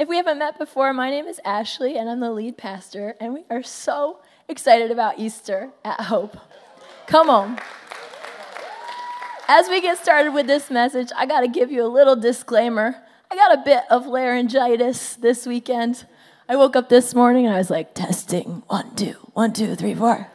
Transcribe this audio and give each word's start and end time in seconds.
If 0.00 0.08
we 0.08 0.16
haven't 0.16 0.38
met 0.38 0.58
before, 0.58 0.94
my 0.94 1.10
name 1.10 1.26
is 1.26 1.42
Ashley, 1.44 1.98
and 1.98 2.08
I'm 2.08 2.20
the 2.20 2.30
lead 2.30 2.56
pastor, 2.56 3.16
and 3.20 3.34
we 3.34 3.44
are 3.50 3.62
so 3.62 4.20
excited 4.48 4.90
about 4.90 5.18
Easter 5.18 5.72
at 5.84 6.00
Hope. 6.00 6.38
Come 7.06 7.28
on. 7.28 7.58
As 9.46 9.68
we 9.68 9.82
get 9.82 9.98
started 9.98 10.32
with 10.32 10.46
this 10.46 10.70
message, 10.70 11.10
I 11.14 11.26
got 11.26 11.42
to 11.42 11.48
give 11.48 11.70
you 11.70 11.84
a 11.84 11.86
little 11.86 12.16
disclaimer. 12.16 12.96
I 13.30 13.36
got 13.36 13.58
a 13.58 13.62
bit 13.62 13.82
of 13.90 14.06
laryngitis 14.06 15.16
this 15.16 15.46
weekend. 15.46 16.06
I 16.48 16.56
woke 16.56 16.76
up 16.76 16.88
this 16.88 17.14
morning 17.14 17.44
and 17.44 17.54
I 17.54 17.58
was 17.58 17.68
like, 17.68 17.92
testing, 17.92 18.62
one, 18.68 18.96
two, 18.96 19.16
one, 19.34 19.52
two, 19.52 19.74
three, 19.74 19.94
four. 19.94 20.28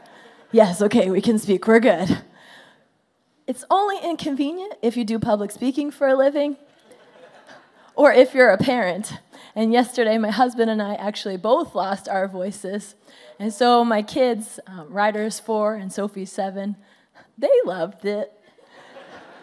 Yes, 0.52 0.80
okay, 0.80 1.10
we 1.10 1.22
can 1.22 1.40
speak, 1.40 1.66
we're 1.66 1.80
good. 1.80 2.20
It's 3.48 3.66
only 3.72 3.98
inconvenient 4.08 4.76
if 4.84 4.96
you 4.96 5.04
do 5.04 5.18
public 5.18 5.50
speaking 5.50 5.90
for 5.90 6.08
a 6.08 6.16
living 6.16 6.58
or 7.96 8.12
if 8.12 8.34
you're 8.34 8.50
a 8.50 8.58
parent. 8.58 9.20
And 9.56 9.72
yesterday, 9.72 10.18
my 10.18 10.32
husband 10.32 10.70
and 10.70 10.82
I 10.82 10.96
actually 10.96 11.38
both 11.38 11.76
lost 11.76 12.10
our 12.10 12.28
voices. 12.28 12.96
And 13.40 13.54
so 13.54 13.86
my 13.86 14.02
kids, 14.02 14.60
um, 14.68 14.88
Ryder's 14.90 15.40
four 15.40 15.76
and 15.76 15.92
Sophie's 15.92 16.32
seven, 16.32 16.76
they 17.38 17.52
loved 17.66 18.06
it 18.06 18.32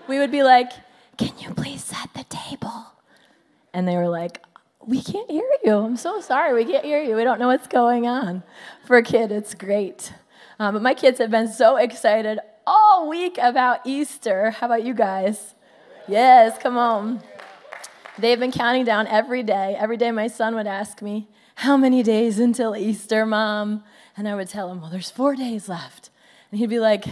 we 0.09 0.19
would 0.19 0.31
be 0.31 0.43
like, 0.43 0.73
Can 1.17 1.33
you 1.39 1.55
please 1.55 1.85
set 1.85 2.13
the 2.15 2.25
table? 2.25 2.87
And 3.73 3.87
they 3.87 3.97
were 3.97 4.09
like, 4.09 4.43
We 4.81 5.03
can't 5.03 5.31
hear 5.31 5.49
you. 5.65 5.77
I'm 5.77 5.97
so 5.97 6.21
sorry. 6.21 6.55
We 6.55 6.71
can't 6.71 6.85
hear 6.85 7.03
you. 7.03 7.17
We 7.17 7.25
don't 7.25 7.39
know 7.39 7.49
what's 7.49 7.67
going 7.67 8.07
on. 8.07 8.43
For 8.85 8.97
a 8.97 9.03
kid, 9.03 9.33
it's 9.33 9.55
great. 9.55 10.13
Um, 10.59 10.75
but 10.75 10.83
my 10.83 10.95
kids 10.95 11.19
have 11.19 11.31
been 11.31 11.49
so 11.49 11.77
excited 11.77 12.39
all 12.67 13.09
week 13.09 13.39
about 13.39 13.81
Easter. 13.87 14.51
How 14.51 14.67
about 14.67 14.85
you 14.85 14.95
guys? 14.95 15.55
Yes, 16.07 16.59
come 16.59 16.77
on. 16.77 17.23
They've 18.19 18.39
been 18.39 18.53
counting 18.53 18.85
down 18.85 19.07
every 19.07 19.43
day. 19.43 19.75
Every 19.79 19.97
day, 19.97 20.11
my 20.11 20.27
son 20.27 20.55
would 20.55 20.67
ask 20.67 21.01
me, 21.01 21.29
How 21.57 21.77
many 21.77 22.03
days 22.03 22.39
until 22.39 22.77
Easter, 22.77 23.25
mom? 23.25 23.85
And 24.17 24.29
I 24.29 24.35
would 24.35 24.49
tell 24.49 24.71
him, 24.71 24.81
Well, 24.81 24.91
there's 24.91 25.11
four 25.11 25.35
days 25.35 25.69
left. 25.69 26.11
And 26.51 26.59
he'd 26.61 26.69
be 26.69 26.79
like, 26.79 27.07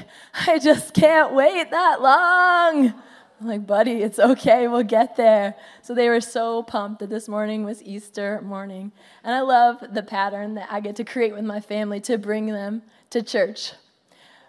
I 0.47 0.59
just 0.59 0.93
can't 0.93 1.33
wait 1.33 1.71
that 1.71 2.03
long. 2.03 2.95
I'm 3.41 3.47
like, 3.47 3.67
buddy, 3.67 4.03
it's 4.03 4.19
okay, 4.19 4.69
we'll 4.69 4.83
get 4.83 5.17
there. 5.17 5.55
So 5.81 5.95
they 5.95 6.11
were 6.11 6.21
so 6.21 6.63
pumped 6.63 7.01
that 7.01 7.09
this 7.09 7.27
morning 7.27 7.65
was 7.65 7.83
Easter 7.83 8.43
morning. 8.43 8.93
And 9.25 9.35
I 9.35 9.41
love 9.41 9.83
the 9.95 10.03
pattern 10.03 10.55
that 10.55 10.69
I 10.71 10.81
get 10.81 10.97
to 10.97 11.05
create 11.05 11.33
with 11.33 11.45
my 11.45 11.59
family 11.59 12.01
to 12.01 12.19
bring 12.19 12.47
them 12.47 12.83
to 13.09 13.23
church. 13.23 13.73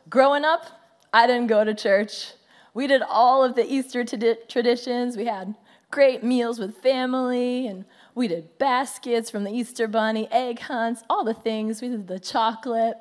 Growing 0.10 0.44
up, 0.44 0.66
I 1.14 1.26
didn't 1.26 1.48
go 1.48 1.64
to 1.64 1.74
church. 1.74 2.34
We 2.74 2.86
did 2.86 3.02
all 3.02 3.46
of 3.46 3.56
the 3.56 3.66
Easter 3.66 4.04
t- 4.04 4.36
traditions. 4.50 5.16
We 5.16 5.26
had 5.26 5.56
great 5.92 6.24
meals 6.24 6.58
with 6.58 6.78
family, 6.78 7.68
and 7.68 7.86
we 8.16 8.28
did 8.28 8.58
baskets 8.58 9.30
from 9.30 9.44
the 9.44 9.52
Easter 9.52 9.88
bunny, 9.88 10.28
egg 10.32 10.60
hunts, 10.60 11.04
all 11.10 11.24
the 11.24 11.34
things. 11.34 11.82
We 11.82 11.90
did 11.90 12.08
the 12.08 12.20
chocolate. 12.20 12.96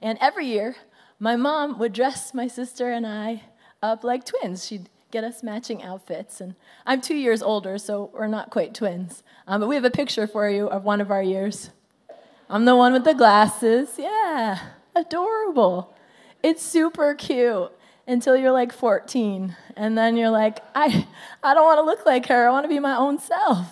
And 0.00 0.16
every 0.20 0.46
year, 0.46 0.76
my 1.18 1.36
mom 1.36 1.78
would 1.78 1.92
dress 1.92 2.32
my 2.32 2.46
sister 2.46 2.90
and 2.90 3.06
I 3.06 3.42
up 3.82 4.04
like 4.04 4.24
twins. 4.24 4.64
She'd 4.64 4.88
get 5.10 5.24
us 5.24 5.42
matching 5.42 5.82
outfits. 5.82 6.40
And 6.40 6.54
I'm 6.86 7.00
two 7.00 7.16
years 7.16 7.42
older, 7.42 7.78
so 7.78 8.10
we're 8.12 8.28
not 8.28 8.50
quite 8.50 8.74
twins. 8.74 9.22
Um, 9.46 9.60
but 9.60 9.68
we 9.68 9.74
have 9.74 9.84
a 9.84 9.90
picture 9.90 10.26
for 10.26 10.48
you 10.48 10.68
of 10.68 10.84
one 10.84 11.00
of 11.00 11.10
our 11.10 11.22
years. 11.22 11.70
I'm 12.48 12.64
the 12.64 12.76
one 12.76 12.92
with 12.92 13.04
the 13.04 13.14
glasses. 13.14 13.90
Yeah, 13.98 14.58
adorable. 14.94 15.94
It's 16.42 16.62
super 16.62 17.14
cute 17.14 17.72
until 18.08 18.36
you're 18.36 18.52
like 18.52 18.72
14. 18.72 19.54
And 19.76 19.96
then 19.96 20.16
you're 20.16 20.30
like, 20.30 20.60
I, 20.74 21.06
I 21.42 21.54
don't 21.54 21.64
want 21.64 21.78
to 21.78 21.84
look 21.84 22.04
like 22.06 22.26
her. 22.26 22.48
I 22.48 22.50
want 22.50 22.64
to 22.64 22.68
be 22.68 22.80
my 22.80 22.96
own 22.96 23.18
self. 23.20 23.68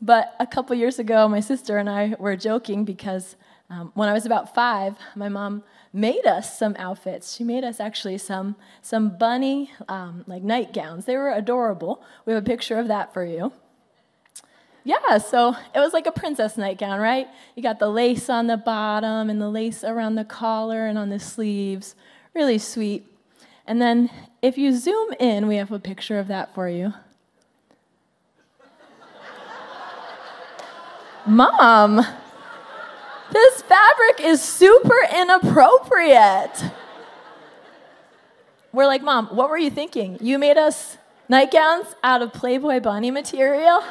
But 0.00 0.34
a 0.38 0.46
couple 0.46 0.76
years 0.76 0.98
ago, 0.98 1.28
my 1.28 1.40
sister 1.40 1.78
and 1.78 1.88
I 1.88 2.14
were 2.18 2.36
joking 2.36 2.84
because 2.84 3.36
um, 3.70 3.90
when 3.94 4.08
I 4.08 4.12
was 4.12 4.26
about 4.26 4.54
five, 4.54 4.96
my 5.16 5.28
mom 5.28 5.62
made 5.92 6.26
us 6.26 6.58
some 6.58 6.76
outfits. 6.78 7.34
She 7.34 7.44
made 7.44 7.64
us 7.64 7.80
actually 7.80 8.18
some 8.18 8.56
some 8.82 9.16
bunny 9.16 9.70
um, 9.88 10.24
like 10.26 10.42
nightgowns. 10.42 11.04
They 11.04 11.16
were 11.16 11.30
adorable. 11.30 12.02
We 12.26 12.32
have 12.32 12.42
a 12.42 12.46
picture 12.46 12.78
of 12.78 12.88
that 12.88 13.14
for 13.14 13.24
you. 13.24 13.52
Yeah, 14.84 15.18
so 15.18 15.54
it 15.74 15.78
was 15.78 15.92
like 15.92 16.06
a 16.06 16.12
princess 16.12 16.58
nightgown, 16.58 16.98
right? 16.98 17.28
You 17.54 17.62
got 17.62 17.78
the 17.78 17.88
lace 17.88 18.28
on 18.28 18.48
the 18.48 18.56
bottom 18.56 19.30
and 19.30 19.40
the 19.40 19.48
lace 19.48 19.84
around 19.84 20.16
the 20.16 20.24
collar 20.24 20.86
and 20.86 20.98
on 20.98 21.08
the 21.08 21.20
sleeves. 21.20 21.94
Really 22.34 22.58
sweet. 22.58 23.11
And 23.66 23.80
then 23.80 24.10
if 24.40 24.58
you 24.58 24.76
zoom 24.76 25.12
in, 25.20 25.46
we 25.46 25.56
have 25.56 25.70
a 25.70 25.78
picture 25.78 26.18
of 26.18 26.28
that 26.28 26.54
for 26.54 26.68
you. 26.68 26.92
Mom, 31.26 32.04
this 33.32 33.62
fabric 33.62 34.20
is 34.20 34.42
super 34.42 34.98
inappropriate. 35.14 36.64
We're 38.72 38.86
like, 38.86 39.02
Mom, 39.02 39.26
what 39.28 39.50
were 39.50 39.58
you 39.58 39.70
thinking? 39.70 40.18
You 40.20 40.38
made 40.38 40.56
us 40.56 40.96
nightgowns 41.28 41.94
out 42.02 42.22
of 42.22 42.32
Playboy 42.32 42.80
bunny 42.80 43.10
material? 43.10 43.82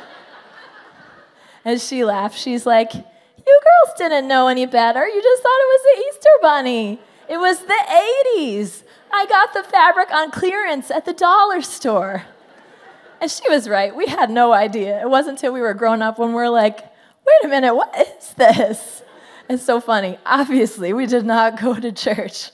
And 1.63 1.79
she 1.79 2.03
laughed. 2.03 2.37
She's 2.37 2.65
like, 2.65 2.93
You 2.93 3.03
girls 3.45 3.97
didn't 3.97 4.27
know 4.27 4.47
any 4.47 4.65
better. 4.65 5.07
You 5.07 5.21
just 5.21 5.43
thought 5.43 5.49
it 5.49 5.69
was 5.69 5.81
the 5.83 6.03
Easter 6.09 6.29
bunny. 6.41 6.99
It 7.29 7.37
was 7.37 7.59
the 7.59 7.79
80s. 8.37 8.83
I 9.13 9.25
got 9.27 9.53
the 9.53 9.63
fabric 9.63 10.11
on 10.11 10.31
clearance 10.31 10.89
at 10.91 11.05
the 11.05 11.13
dollar 11.13 11.61
store. 11.61 12.23
And 13.19 13.29
she 13.29 13.47
was 13.49 13.69
right. 13.69 13.95
We 13.95 14.07
had 14.07 14.31
no 14.31 14.51
idea. 14.51 14.99
It 15.01 15.09
wasn't 15.09 15.37
until 15.37 15.53
we 15.53 15.61
were 15.61 15.73
grown 15.73 16.01
up 16.01 16.17
when 16.17 16.29
we 16.29 16.35
we're 16.35 16.49
like, 16.49 16.79
wait 16.79 17.45
a 17.45 17.47
minute, 17.47 17.75
what 17.75 17.95
is 17.99 18.33
this? 18.33 19.03
It's 19.47 19.63
so 19.63 19.79
funny. 19.79 20.17
Obviously, 20.25 20.93
we 20.93 21.05
did 21.05 21.25
not 21.25 21.59
go 21.59 21.79
to 21.79 21.91
church. 21.91 22.51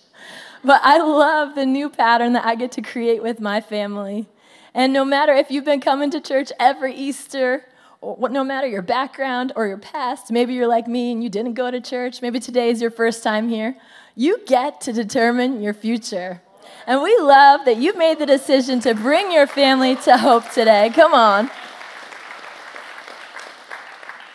But 0.63 0.81
I 0.83 0.97
love 0.97 1.55
the 1.55 1.65
new 1.65 1.89
pattern 1.89 2.33
that 2.33 2.45
I 2.45 2.55
get 2.55 2.73
to 2.73 2.81
create 2.81 3.23
with 3.23 3.39
my 3.39 3.61
family. 3.61 4.25
And 4.73 4.91
no 4.91 5.05
matter 5.05 5.33
if 5.33 5.49
you've 5.49 5.65
been 5.65 5.79
coming 5.79 6.11
to 6.11 6.19
church 6.19 6.51
every 6.59 6.93
Easter, 6.93 7.65
no 8.01 8.43
matter 8.43 8.67
your 8.67 8.81
background 8.81 9.53
or 9.55 9.67
your 9.67 9.77
past, 9.77 10.31
maybe 10.31 10.53
you're 10.53 10.67
like 10.67 10.87
me 10.87 11.11
and 11.11 11.23
you 11.23 11.29
didn't 11.29 11.53
go 11.53 11.71
to 11.71 11.79
church, 11.79 12.21
maybe 12.21 12.39
today 12.39 12.69
is 12.69 12.81
your 12.81 12.91
first 12.91 13.23
time 13.23 13.47
here, 13.47 13.77
you 14.15 14.39
get 14.45 14.81
to 14.81 14.93
determine 14.93 15.61
your 15.61 15.73
future. 15.73 16.41
And 16.85 17.01
we 17.01 17.17
love 17.19 17.65
that 17.65 17.77
you've 17.77 17.97
made 17.97 18.19
the 18.19 18.25
decision 18.25 18.79
to 18.81 18.93
bring 18.93 19.31
your 19.31 19.47
family 19.47 19.95
to 19.97 20.17
hope 20.17 20.49
today. 20.51 20.91
Come 20.93 21.13
on. 21.13 21.49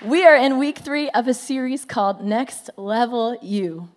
We 0.04 0.24
are 0.26 0.34
in 0.34 0.58
week 0.58 0.78
three 0.78 1.10
of 1.10 1.28
a 1.28 1.34
series 1.34 1.84
called 1.84 2.24
Next 2.24 2.70
Level 2.76 3.38
You. 3.40 3.90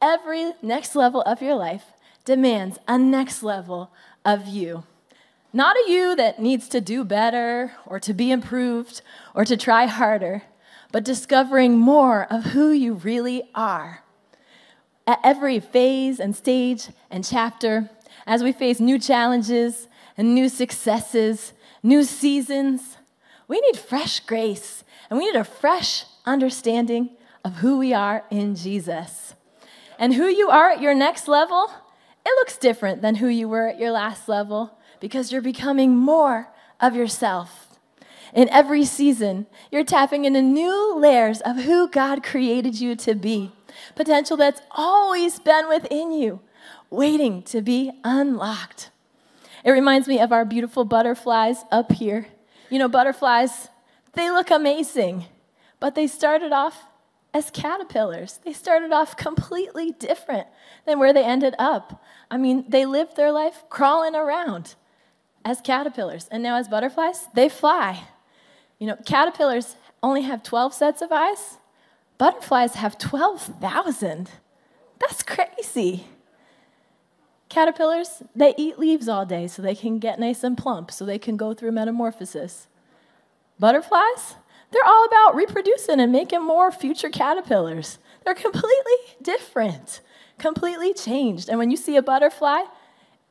Every 0.00 0.52
next 0.62 0.96
level 0.96 1.22
of 1.22 1.42
your 1.42 1.54
life 1.54 1.92
demands 2.24 2.78
a 2.88 2.96
next 2.98 3.42
level 3.42 3.90
of 4.24 4.46
you. 4.46 4.84
Not 5.52 5.76
a 5.76 5.90
you 5.90 6.16
that 6.16 6.40
needs 6.40 6.68
to 6.70 6.80
do 6.80 7.04
better 7.04 7.72
or 7.86 8.00
to 8.00 8.14
be 8.14 8.30
improved 8.30 9.02
or 9.34 9.44
to 9.44 9.56
try 9.56 9.86
harder, 9.86 10.42
but 10.92 11.04
discovering 11.04 11.76
more 11.76 12.26
of 12.32 12.44
who 12.46 12.70
you 12.70 12.94
really 12.94 13.42
are. 13.54 14.03
At 15.06 15.20
every 15.22 15.60
phase 15.60 16.18
and 16.18 16.34
stage 16.34 16.88
and 17.10 17.24
chapter, 17.24 17.90
as 18.26 18.42
we 18.42 18.52
face 18.52 18.80
new 18.80 18.98
challenges 18.98 19.88
and 20.16 20.34
new 20.34 20.48
successes, 20.48 21.52
new 21.82 22.04
seasons, 22.04 22.96
we 23.46 23.60
need 23.60 23.76
fresh 23.76 24.20
grace 24.20 24.82
and 25.10 25.18
we 25.18 25.26
need 25.26 25.36
a 25.36 25.44
fresh 25.44 26.04
understanding 26.24 27.10
of 27.44 27.56
who 27.56 27.78
we 27.78 27.92
are 27.92 28.24
in 28.30 28.56
Jesus. 28.56 29.34
And 29.98 30.14
who 30.14 30.26
you 30.26 30.48
are 30.48 30.70
at 30.70 30.80
your 30.80 30.94
next 30.94 31.28
level, 31.28 31.70
it 32.24 32.30
looks 32.36 32.56
different 32.56 33.02
than 33.02 33.16
who 33.16 33.28
you 33.28 33.48
were 33.48 33.68
at 33.68 33.78
your 33.78 33.90
last 33.90 34.28
level 34.28 34.78
because 35.00 35.30
you're 35.30 35.42
becoming 35.42 35.94
more 35.94 36.48
of 36.80 36.96
yourself. 36.96 37.63
In 38.34 38.48
every 38.48 38.84
season, 38.84 39.46
you're 39.70 39.84
tapping 39.84 40.24
into 40.24 40.42
new 40.42 40.98
layers 40.98 41.40
of 41.42 41.56
who 41.56 41.88
God 41.88 42.24
created 42.24 42.80
you 42.80 42.96
to 42.96 43.14
be, 43.14 43.52
potential 43.94 44.36
that's 44.36 44.60
always 44.72 45.38
been 45.38 45.68
within 45.68 46.10
you, 46.10 46.40
waiting 46.90 47.42
to 47.44 47.62
be 47.62 47.92
unlocked. 48.02 48.90
It 49.64 49.70
reminds 49.70 50.08
me 50.08 50.18
of 50.18 50.32
our 50.32 50.44
beautiful 50.44 50.84
butterflies 50.84 51.64
up 51.70 51.92
here. 51.92 52.26
You 52.70 52.80
know, 52.80 52.88
butterflies, 52.88 53.68
they 54.14 54.30
look 54.32 54.50
amazing, 54.50 55.26
but 55.78 55.94
they 55.94 56.08
started 56.08 56.52
off 56.52 56.86
as 57.32 57.50
caterpillars. 57.50 58.40
They 58.44 58.52
started 58.52 58.92
off 58.92 59.16
completely 59.16 59.92
different 59.92 60.48
than 60.86 60.98
where 60.98 61.12
they 61.12 61.24
ended 61.24 61.54
up. 61.56 62.02
I 62.32 62.38
mean, 62.38 62.64
they 62.68 62.84
lived 62.84 63.16
their 63.16 63.30
life 63.30 63.62
crawling 63.68 64.16
around 64.16 64.74
as 65.44 65.60
caterpillars, 65.60 66.26
and 66.32 66.42
now 66.42 66.56
as 66.56 66.66
butterflies, 66.66 67.26
they 67.34 67.48
fly. 67.48 68.08
You 68.78 68.88
know, 68.88 68.96
caterpillars 69.04 69.76
only 70.02 70.22
have 70.22 70.42
12 70.42 70.74
sets 70.74 71.02
of 71.02 71.12
eyes, 71.12 71.58
butterflies 72.18 72.74
have 72.74 72.98
12,000. 72.98 74.30
That's 75.00 75.22
crazy. 75.22 76.06
Caterpillars, 77.48 78.22
they 78.34 78.54
eat 78.56 78.78
leaves 78.78 79.08
all 79.08 79.24
day 79.24 79.46
so 79.46 79.62
they 79.62 79.74
can 79.74 79.98
get 79.98 80.18
nice 80.18 80.42
and 80.42 80.58
plump, 80.58 80.90
so 80.90 81.04
they 81.04 81.18
can 81.18 81.36
go 81.36 81.54
through 81.54 81.72
metamorphosis. 81.72 82.68
Butterflies, 83.58 84.34
they're 84.70 84.84
all 84.84 85.04
about 85.04 85.36
reproducing 85.36 86.00
and 86.00 86.10
making 86.10 86.42
more 86.42 86.72
future 86.72 87.08
caterpillars. 87.08 87.98
They're 88.24 88.34
completely 88.34 88.96
different, 89.22 90.00
completely 90.38 90.92
changed. 90.92 91.48
And 91.48 91.58
when 91.58 91.70
you 91.70 91.76
see 91.76 91.96
a 91.96 92.02
butterfly, 92.02 92.62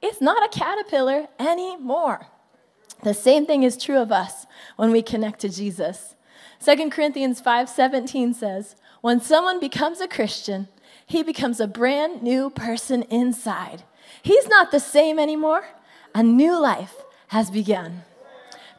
it's 0.01 0.21
not 0.21 0.43
a 0.43 0.57
caterpillar 0.57 1.27
anymore. 1.39 2.27
The 3.03 3.13
same 3.13 3.45
thing 3.45 3.63
is 3.63 3.75
true 3.77 4.00
of 4.00 4.11
us 4.11 4.47
when 4.77 4.91
we 4.91 5.01
connect 5.01 5.41
to 5.41 5.50
Jesus. 5.50 6.15
2 6.59 6.89
Corinthians 6.89 7.41
5:17 7.41 8.33
says, 8.33 8.75
"When 9.01 9.19
someone 9.19 9.59
becomes 9.59 10.00
a 10.00 10.07
Christian, 10.07 10.69
he 11.05 11.21
becomes 11.21 11.59
a 11.59 11.67
brand 11.67 12.23
new 12.23 12.50
person 12.50 13.03
inside. 13.03 13.83
He's 14.21 14.47
not 14.47 14.71
the 14.71 14.79
same 14.79 15.19
anymore. 15.19 15.65
A 16.15 16.23
new 16.23 16.57
life 16.57 17.03
has 17.27 17.51
begun." 17.51 18.03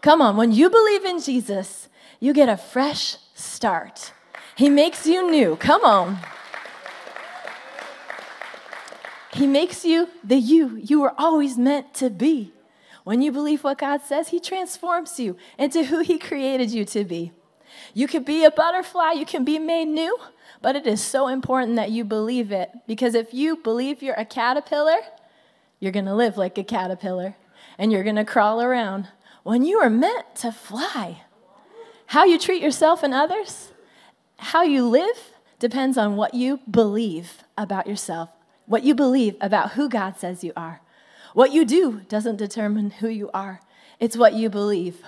Come 0.01 0.23
on, 0.23 0.39
when 0.39 0.53
you 0.53 0.71
believe 0.71 1.05
in 1.05 1.21
Jesus, 1.21 1.89
you 2.19 2.33
get 2.33 2.49
a 2.49 2.57
fresh 2.57 3.19
start. 3.35 4.13
He 4.57 4.71
makes 4.71 5.07
you 5.07 5.31
new. 5.31 5.57
Come 5.57 5.85
on. 5.85 6.19
He 9.33 9.47
makes 9.47 9.85
you 9.85 10.09
the 10.23 10.39
you 10.39 10.77
you 10.77 11.01
were 11.01 11.15
always 11.19 11.59
meant 11.59 11.93
to 11.95 12.09
be. 12.09 12.54
When 13.05 13.21
you 13.21 13.31
believe 13.31 13.63
what 13.63 13.79
God 13.79 14.01
says, 14.03 14.29
He 14.29 14.41
transforms 14.41 15.21
you 15.21 15.37
into 15.59 15.85
who 15.85 16.01
He 16.01 16.19
created 16.19 16.71
you 16.71 16.85
to 16.87 17.05
be. 17.05 17.33
You 17.93 18.09
could 18.09 18.25
be 18.25 18.45
a 18.45 18.51
butterfly, 18.51 19.13
you 19.13 19.27
can 19.27 19.45
be 19.45 19.59
made 19.59 19.87
new, 19.87 20.19
but 20.63 20.77
it 20.77 20.87
is 20.87 21.03
so 21.03 21.29
important 21.29 21.77
that 21.77 21.91
you 21.91 22.05
believe 22.05 22.51
it 22.51 22.71
because 22.87 23.15
if 23.15 23.35
you 23.35 23.57
believe 23.57 24.03
you're 24.03 24.15
a 24.15 24.25
caterpillar, 24.25 24.99
you're 25.79 25.93
going 25.93 26.07
to 26.07 26.15
live 26.15 26.37
like 26.37 26.57
a 26.57 26.65
caterpillar 26.65 27.37
and 27.79 27.93
you're 27.93 28.05
going 28.05 28.17
to 28.17 28.25
crawl 28.25 28.63
around 28.63 29.09
when 29.43 29.65
you 29.65 29.79
are 29.79 29.91
meant 29.91 30.35
to 30.37 30.51
fly. 30.51 31.23
How 32.07 32.25
you 32.25 32.39
treat 32.39 32.63
yourself 32.63 33.03
and 33.03 33.13
others, 33.13 33.73
how 34.39 34.63
you 34.63 34.89
live, 34.89 35.33
depends 35.59 35.99
on 35.99 36.17
what 36.17 36.35
you 36.35 36.61
believe 36.71 37.45
about 37.57 37.87
yourself, 37.87 38.31
what 38.67 38.83
you 38.83 38.95
believe 38.95 39.37
about 39.41 39.73
who 39.73 39.89
God 39.89 40.17
says 40.17 40.45
you 40.45 40.53
are. 40.57 40.81
What 41.35 41.53
you 41.53 41.65
do 41.65 42.01
doesn't 42.09 42.37
determine 42.37 42.91
who 42.91 43.09
you 43.09 43.29
are, 43.35 43.61
it's 44.01 44.17
what 44.17 44.35
you 44.35 44.49
believe. 44.49 45.03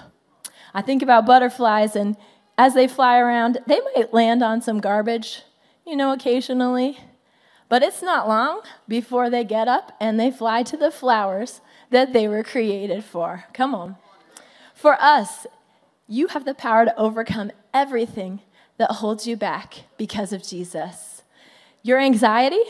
I 0.74 0.82
think 0.82 1.00
about 1.00 1.24
butterflies, 1.24 1.94
and 1.94 2.16
as 2.58 2.74
they 2.74 2.88
fly 2.88 3.18
around, 3.18 3.60
they 3.66 3.80
might 3.94 4.12
land 4.12 4.42
on 4.42 4.60
some 4.60 4.80
garbage, 4.80 5.42
you 5.86 5.96
know, 5.96 6.12
occasionally. 6.12 6.98
But 7.68 7.82
it's 7.82 8.02
not 8.02 8.28
long 8.28 8.62
before 8.88 9.30
they 9.30 9.44
get 9.44 9.68
up 9.68 9.92
and 10.00 10.18
they 10.18 10.30
fly 10.30 10.62
to 10.64 10.76
the 10.76 10.90
flowers 10.90 11.60
that 11.90 12.12
they 12.12 12.28
were 12.28 12.42
created 12.42 13.04
for. 13.04 13.44
Come 13.52 13.74
on. 13.74 13.96
For 14.74 15.00
us, 15.00 15.46
you 16.08 16.28
have 16.28 16.44
the 16.44 16.54
power 16.54 16.84
to 16.84 16.96
overcome 16.96 17.50
everything 17.72 18.40
that 18.78 18.92
holds 18.92 19.26
you 19.26 19.36
back 19.36 19.84
because 19.96 20.32
of 20.32 20.46
Jesus. 20.46 21.22
Your 21.82 21.98
anxiety, 21.98 22.62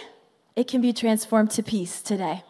it 0.55 0.69
can 0.69 0.81
be 0.81 0.93
transformed 0.93 1.51
to 1.53 1.63
peace 1.63 2.03
today. 2.03 2.43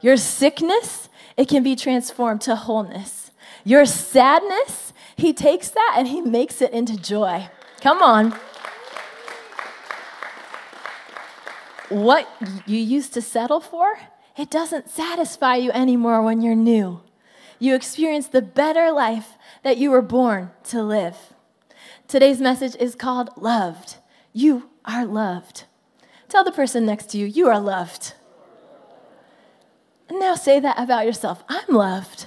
Your 0.00 0.16
sickness, 0.16 1.08
it 1.36 1.48
can 1.48 1.62
be 1.62 1.76
transformed 1.76 2.40
to 2.42 2.56
wholeness. 2.56 3.30
Your 3.64 3.84
sadness, 3.86 4.92
he 5.16 5.32
takes 5.32 5.70
that 5.70 5.94
and 5.96 6.08
he 6.08 6.20
makes 6.20 6.62
it 6.62 6.72
into 6.72 6.96
joy. 6.96 7.48
Come 7.80 8.02
on. 8.02 8.34
What 11.88 12.28
you 12.66 12.78
used 12.78 13.14
to 13.14 13.22
settle 13.22 13.60
for, 13.60 13.98
it 14.36 14.50
doesn't 14.50 14.90
satisfy 14.90 15.56
you 15.56 15.70
anymore 15.70 16.22
when 16.22 16.42
you're 16.42 16.54
new. 16.54 17.00
You 17.58 17.74
experience 17.74 18.28
the 18.28 18.42
better 18.42 18.90
life 18.90 19.34
that 19.62 19.78
you 19.78 19.90
were 19.90 20.02
born 20.02 20.50
to 20.64 20.82
live. 20.82 21.16
Today's 22.08 22.40
message 22.40 22.76
is 22.78 22.94
called 22.94 23.30
Loved. 23.36 23.96
You 24.32 24.70
are 24.84 25.06
loved. 25.06 25.64
Tell 26.28 26.44
the 26.44 26.52
person 26.52 26.84
next 26.84 27.10
to 27.10 27.18
you, 27.18 27.26
you 27.26 27.48
are 27.48 27.60
loved. 27.60 28.14
Now 30.10 30.34
say 30.34 30.60
that 30.60 30.78
about 30.78 31.06
yourself 31.06 31.42
I'm 31.48 31.74
loved. 31.74 32.26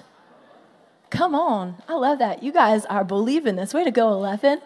Come 1.10 1.34
on. 1.34 1.82
I 1.88 1.96
love 1.96 2.20
that. 2.20 2.44
You 2.44 2.52
guys 2.52 2.86
are 2.86 3.04
believing 3.04 3.56
this. 3.56 3.74
Way 3.74 3.84
to 3.84 3.92
go, 3.92 4.14
11. 4.14 4.62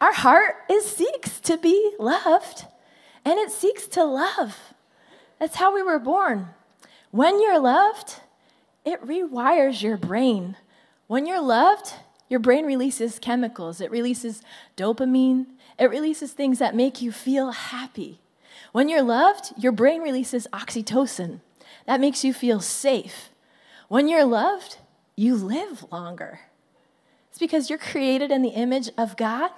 Our 0.00 0.12
heart 0.12 0.56
is 0.68 0.84
seeks 0.84 1.38
to 1.40 1.56
be 1.56 1.94
loved, 1.98 2.64
and 3.24 3.38
it 3.38 3.52
seeks 3.52 3.86
to 3.88 4.04
love. 4.04 4.58
That's 5.38 5.56
how 5.56 5.72
we 5.72 5.82
were 5.82 6.00
born. 6.00 6.48
When 7.12 7.40
you're 7.40 7.60
loved, 7.60 8.16
it 8.84 9.00
rewires 9.06 9.82
your 9.82 9.96
brain. 9.96 10.56
When 11.06 11.26
you're 11.26 11.40
loved, 11.40 11.94
your 12.28 12.40
brain 12.40 12.64
releases 12.64 13.18
chemicals. 13.20 13.80
It 13.80 13.90
releases 13.90 14.42
dopamine. 14.76 15.46
It 15.78 15.90
releases 15.90 16.32
things 16.32 16.58
that 16.58 16.74
make 16.74 17.00
you 17.00 17.12
feel 17.12 17.52
happy. 17.52 18.20
When 18.72 18.88
you're 18.88 19.02
loved, 19.02 19.52
your 19.56 19.72
brain 19.72 20.00
releases 20.00 20.48
oxytocin. 20.52 21.40
That 21.86 22.00
makes 22.00 22.24
you 22.24 22.32
feel 22.32 22.60
safe. 22.60 23.30
When 23.88 24.08
you're 24.08 24.24
loved, 24.24 24.78
you 25.16 25.34
live 25.34 25.84
longer. 25.92 26.40
It's 27.30 27.38
because 27.38 27.68
you're 27.68 27.78
created 27.78 28.30
in 28.30 28.42
the 28.42 28.50
image 28.50 28.90
of 28.96 29.16
God. 29.16 29.50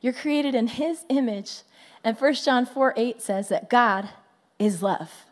You're 0.00 0.12
created 0.12 0.54
in 0.54 0.68
His 0.68 1.04
image. 1.08 1.62
And 2.02 2.16
1 2.16 2.34
John 2.34 2.66
4 2.66 2.94
8 2.96 3.22
says 3.22 3.48
that 3.48 3.70
God 3.70 4.10
is 4.58 4.82
love. 4.82 5.24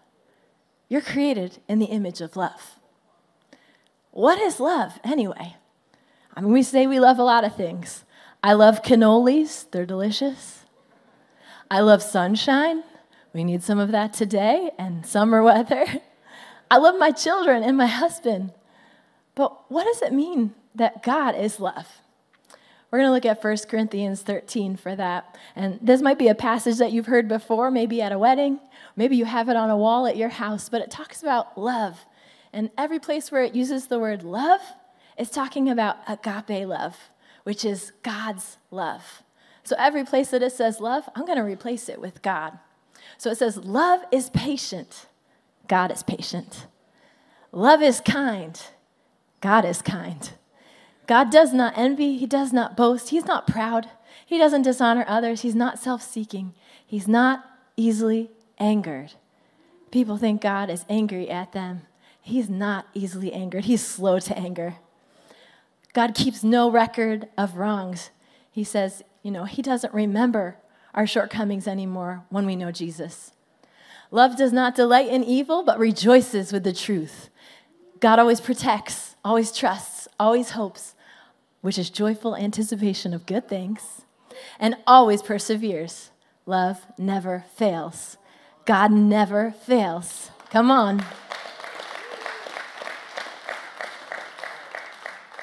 You're 0.89 1.01
created 1.01 1.59
in 1.69 1.79
the 1.79 1.87
image 1.87 2.21
of 2.21 2.37
love. 2.37 2.77
What 4.11 4.39
is 4.39 4.61
love, 4.61 4.99
anyway? 5.05 5.57
I 6.35 6.41
mean, 6.41 6.53
we 6.53 6.63
say 6.63 6.87
we 6.87 7.01
love 7.01 7.19
a 7.19 7.23
lot 7.23 7.45
of 7.45 7.57
things. 7.57 8.05
I 8.43 8.55
love 8.55 8.83
cannolis, 8.83 9.71
they're 9.71 9.87
delicious. 9.87 10.61
I 11.71 11.81
love 11.81 12.03
sunshine. 12.03 12.83
We 13.33 13.45
need 13.45 13.63
some 13.63 13.79
of 13.79 13.93
that 13.93 14.13
today 14.13 14.71
and 14.79 15.07
summer 15.07 15.43
weather. 15.43 15.87
I 16.71 16.79
love 16.79 16.99
my 16.99 17.11
children 17.11 17.63
and 17.63 17.77
my 17.77 17.87
husband. 17.87 18.53
But 19.35 19.71
what 19.71 19.85
does 19.85 20.03
it 20.03 20.13
mean 20.13 20.55
that 20.75 21.03
God 21.03 21.35
is 21.35 21.59
love? 21.59 21.87
We're 22.91 22.99
going 22.99 23.09
to 23.09 23.13
look 23.13 23.25
at 23.25 23.43
1 23.43 23.57
Corinthians 23.71 24.21
13 24.21 24.77
for 24.77 24.95
that. 24.95 25.39
And 25.57 25.79
this 25.81 26.03
might 26.03 26.19
be 26.19 26.29
a 26.29 26.35
passage 26.35 26.77
that 26.77 26.93
you've 26.93 27.07
heard 27.07 27.27
before, 27.27 27.71
maybe 27.71 28.03
at 28.03 28.13
a 28.13 28.19
wedding, 28.19 28.61
maybe 28.97 29.17
you 29.17 29.25
have 29.25 29.49
it 29.49 29.57
on 29.57 29.71
a 29.71 29.77
wall 29.77 30.07
at 30.07 30.19
your 30.19 30.29
house, 30.29 30.69
but 30.69 30.83
it 30.83 30.91
talks 30.91 31.23
about 31.23 31.57
love. 31.57 32.05
And 32.53 32.71
every 32.77 32.99
place 32.99 33.33
where 33.33 33.43
it 33.43 33.55
uses 33.55 33.87
the 33.87 33.99
word 33.99 34.23
love, 34.23 34.61
it's 35.17 35.31
talking 35.31 35.71
about 35.71 35.97
agape 36.07 36.69
love, 36.69 36.99
which 37.45 37.65
is 37.65 37.93
God's 38.03 38.59
love. 38.71 39.23
So 39.65 39.75
every 39.79 40.05
place 40.05 40.29
that 40.29 40.43
it 40.43 40.53
says 40.53 40.79
love, 40.79 41.09
I'm 41.15 41.25
going 41.25 41.39
to 41.39 41.45
replace 41.45 41.89
it 41.89 41.99
with 41.99 42.21
God. 42.21 42.59
So 43.19 43.31
it 43.31 43.39
says, 43.39 43.59
Love 43.59 44.01
is 44.11 44.31
patient. 44.31 45.07
God 45.69 45.91
is 45.91 46.03
patient. 46.03 46.67
Love 47.53 47.83
is 47.83 48.01
kind. 48.01 48.61
God 49.41 49.65
is 49.65 49.83
kind. 49.83 50.31
God 51.07 51.31
does 51.31 51.53
not 51.53 51.77
envy, 51.77 52.17
He 52.17 52.27
does 52.27 52.53
not 52.53 52.77
boast, 52.77 53.11
He's 53.11 53.27
not 53.27 53.47
proud, 53.47 53.91
He 54.25 54.39
doesn't 54.39 54.63
dishonor 54.63 55.05
others, 55.07 55.43
He's 55.43 55.55
not 55.55 55.79
self 55.79 56.03
seeking, 56.03 56.55
He's 56.87 57.09
not 57.09 57.45
easily 57.77 58.31
angered. 58.59 59.13
People 59.91 60.17
think 60.17 60.41
God 60.41 60.71
is 60.71 60.87
angry 60.89 61.29
at 61.29 61.53
them. 61.53 61.83
He's 62.21 62.49
not 62.49 62.87
easily 62.95 63.33
angered, 63.33 63.65
He's 63.65 63.85
slow 63.85 64.21
to 64.21 64.39
anger. 64.39 64.77
God 65.93 66.15
keeps 66.15 66.43
no 66.43 66.71
record 66.71 67.29
of 67.37 67.57
wrongs. 67.57 68.11
He 68.51 68.65
says, 68.65 69.03
you 69.23 69.31
know, 69.31 69.45
He 69.45 69.61
doesn't 69.61 69.93
remember 69.93 70.57
our 70.95 71.07
shortcomings 71.07 71.67
anymore 71.67 72.25
when 72.29 72.47
we 72.47 72.57
know 72.57 72.71
Jesus. 72.71 73.33
Love 74.11 74.37
does 74.37 74.53
not 74.53 74.75
delight 74.75 75.09
in 75.09 75.25
evil, 75.25 75.63
but 75.63 75.79
rejoices 75.79 76.53
with 76.53 76.65
the 76.65 76.73
truth. 76.73 77.31
God 78.01 78.19
always 78.19 78.41
protects, 78.41 79.17
always 79.25 79.53
trusts, 79.53 80.07
always 80.21 80.51
hopes, 80.51 80.95
which 81.63 81.79
is 81.79 81.89
joyful 81.89 82.37
anticipation 82.37 83.15
of 83.15 83.27
good 83.27 83.49
things, 83.49 84.03
and 84.59 84.77
always 84.87 85.23
perseveres. 85.23 86.11
Love 86.45 86.85
never 86.99 87.45
fails. 87.55 88.19
God 88.65 88.91
never 88.91 89.53
fails. 89.53 90.31
Come 90.51 90.71
on. 90.71 91.05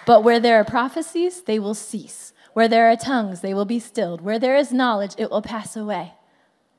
But 0.10 0.24
where 0.24 0.40
there 0.40 0.60
are 0.60 0.66
prophecies, 0.66 1.44
they 1.44 1.60
will 1.60 1.76
cease. 1.76 2.34
Where 2.54 2.68
there 2.68 2.90
are 2.90 2.96
tongues, 2.96 3.42
they 3.42 3.54
will 3.54 3.66
be 3.66 3.80
stilled. 3.80 4.22
Where 4.22 4.40
there 4.40 4.56
is 4.56 4.74
knowledge, 4.74 5.14
it 5.18 5.30
will 5.30 5.44
pass 5.44 5.78
away. 5.78 6.14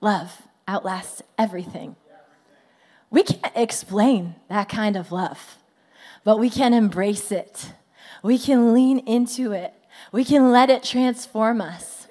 Love 0.00 0.42
outlasts 0.66 1.22
everything. 1.38 1.94
We 3.08 3.22
can't 3.22 3.52
explain 3.54 4.34
that 4.48 4.68
kind 4.68 4.96
of 4.96 5.12
love 5.12 5.58
but 6.24 6.38
we 6.38 6.50
can 6.50 6.74
embrace 6.74 7.32
it. 7.32 7.72
We 8.22 8.38
can 8.38 8.74
lean 8.74 8.98
into 9.00 9.52
it. 9.52 9.74
We 10.12 10.24
can 10.24 10.50
let 10.50 10.70
it 10.70 10.82
transform 10.82 11.60
us. 11.60 12.08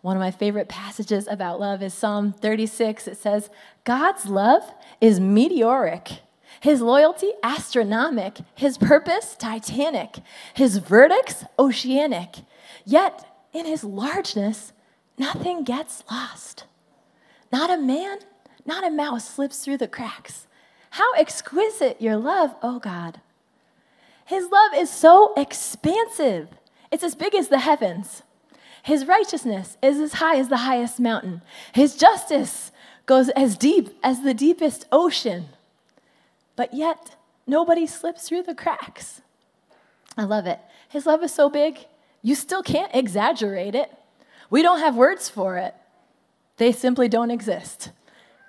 One 0.00 0.16
of 0.16 0.20
my 0.20 0.30
favorite 0.30 0.68
passages 0.68 1.28
about 1.28 1.60
love 1.60 1.82
is 1.82 1.92
Psalm 1.92 2.32
36. 2.32 3.06
It 3.06 3.18
says, 3.18 3.50
God's 3.84 4.26
love 4.26 4.62
is 5.00 5.20
meteoric, 5.20 6.20
his 6.60 6.82
loyalty 6.82 7.32
astronomic, 7.42 8.38
his 8.54 8.76
purpose 8.76 9.34
titanic, 9.34 10.18
his 10.54 10.76
verdicts 10.76 11.44
oceanic. 11.58 12.36
Yet, 12.84 13.26
in 13.52 13.64
his 13.66 13.82
largeness, 13.82 14.72
nothing 15.18 15.64
gets 15.64 16.04
lost. 16.10 16.64
Not 17.50 17.70
a 17.70 17.78
man, 17.78 18.18
not 18.66 18.86
a 18.86 18.90
mouse 18.90 19.28
slips 19.28 19.64
through 19.64 19.78
the 19.78 19.88
cracks. 19.88 20.46
How 20.90 21.14
exquisite 21.14 22.00
your 22.00 22.16
love, 22.16 22.54
oh 22.62 22.78
God. 22.78 23.20
His 24.26 24.50
love 24.50 24.72
is 24.76 24.90
so 24.90 25.32
expansive, 25.36 26.48
it's 26.92 27.02
as 27.02 27.14
big 27.14 27.34
as 27.34 27.48
the 27.48 27.58
heavens. 27.58 28.22
His 28.82 29.06
righteousness 29.06 29.76
is 29.82 29.98
as 29.98 30.14
high 30.14 30.36
as 30.36 30.48
the 30.48 30.58
highest 30.58 31.00
mountain. 31.00 31.42
His 31.72 31.96
justice 31.96 32.70
goes 33.06 33.28
as 33.30 33.56
deep 33.56 33.98
as 34.02 34.22
the 34.22 34.34
deepest 34.34 34.86
ocean. 34.92 35.46
But 36.60 36.74
yet, 36.74 37.16
nobody 37.46 37.86
slips 37.86 38.28
through 38.28 38.42
the 38.42 38.54
cracks. 38.54 39.22
I 40.18 40.24
love 40.24 40.46
it. 40.46 40.58
His 40.90 41.06
love 41.06 41.22
is 41.22 41.32
so 41.32 41.48
big, 41.48 41.86
you 42.20 42.34
still 42.34 42.62
can't 42.62 42.94
exaggerate 42.94 43.74
it. 43.74 43.90
We 44.50 44.60
don't 44.60 44.80
have 44.80 44.94
words 44.94 45.30
for 45.30 45.56
it, 45.56 45.74
they 46.58 46.70
simply 46.70 47.08
don't 47.08 47.30
exist. 47.30 47.92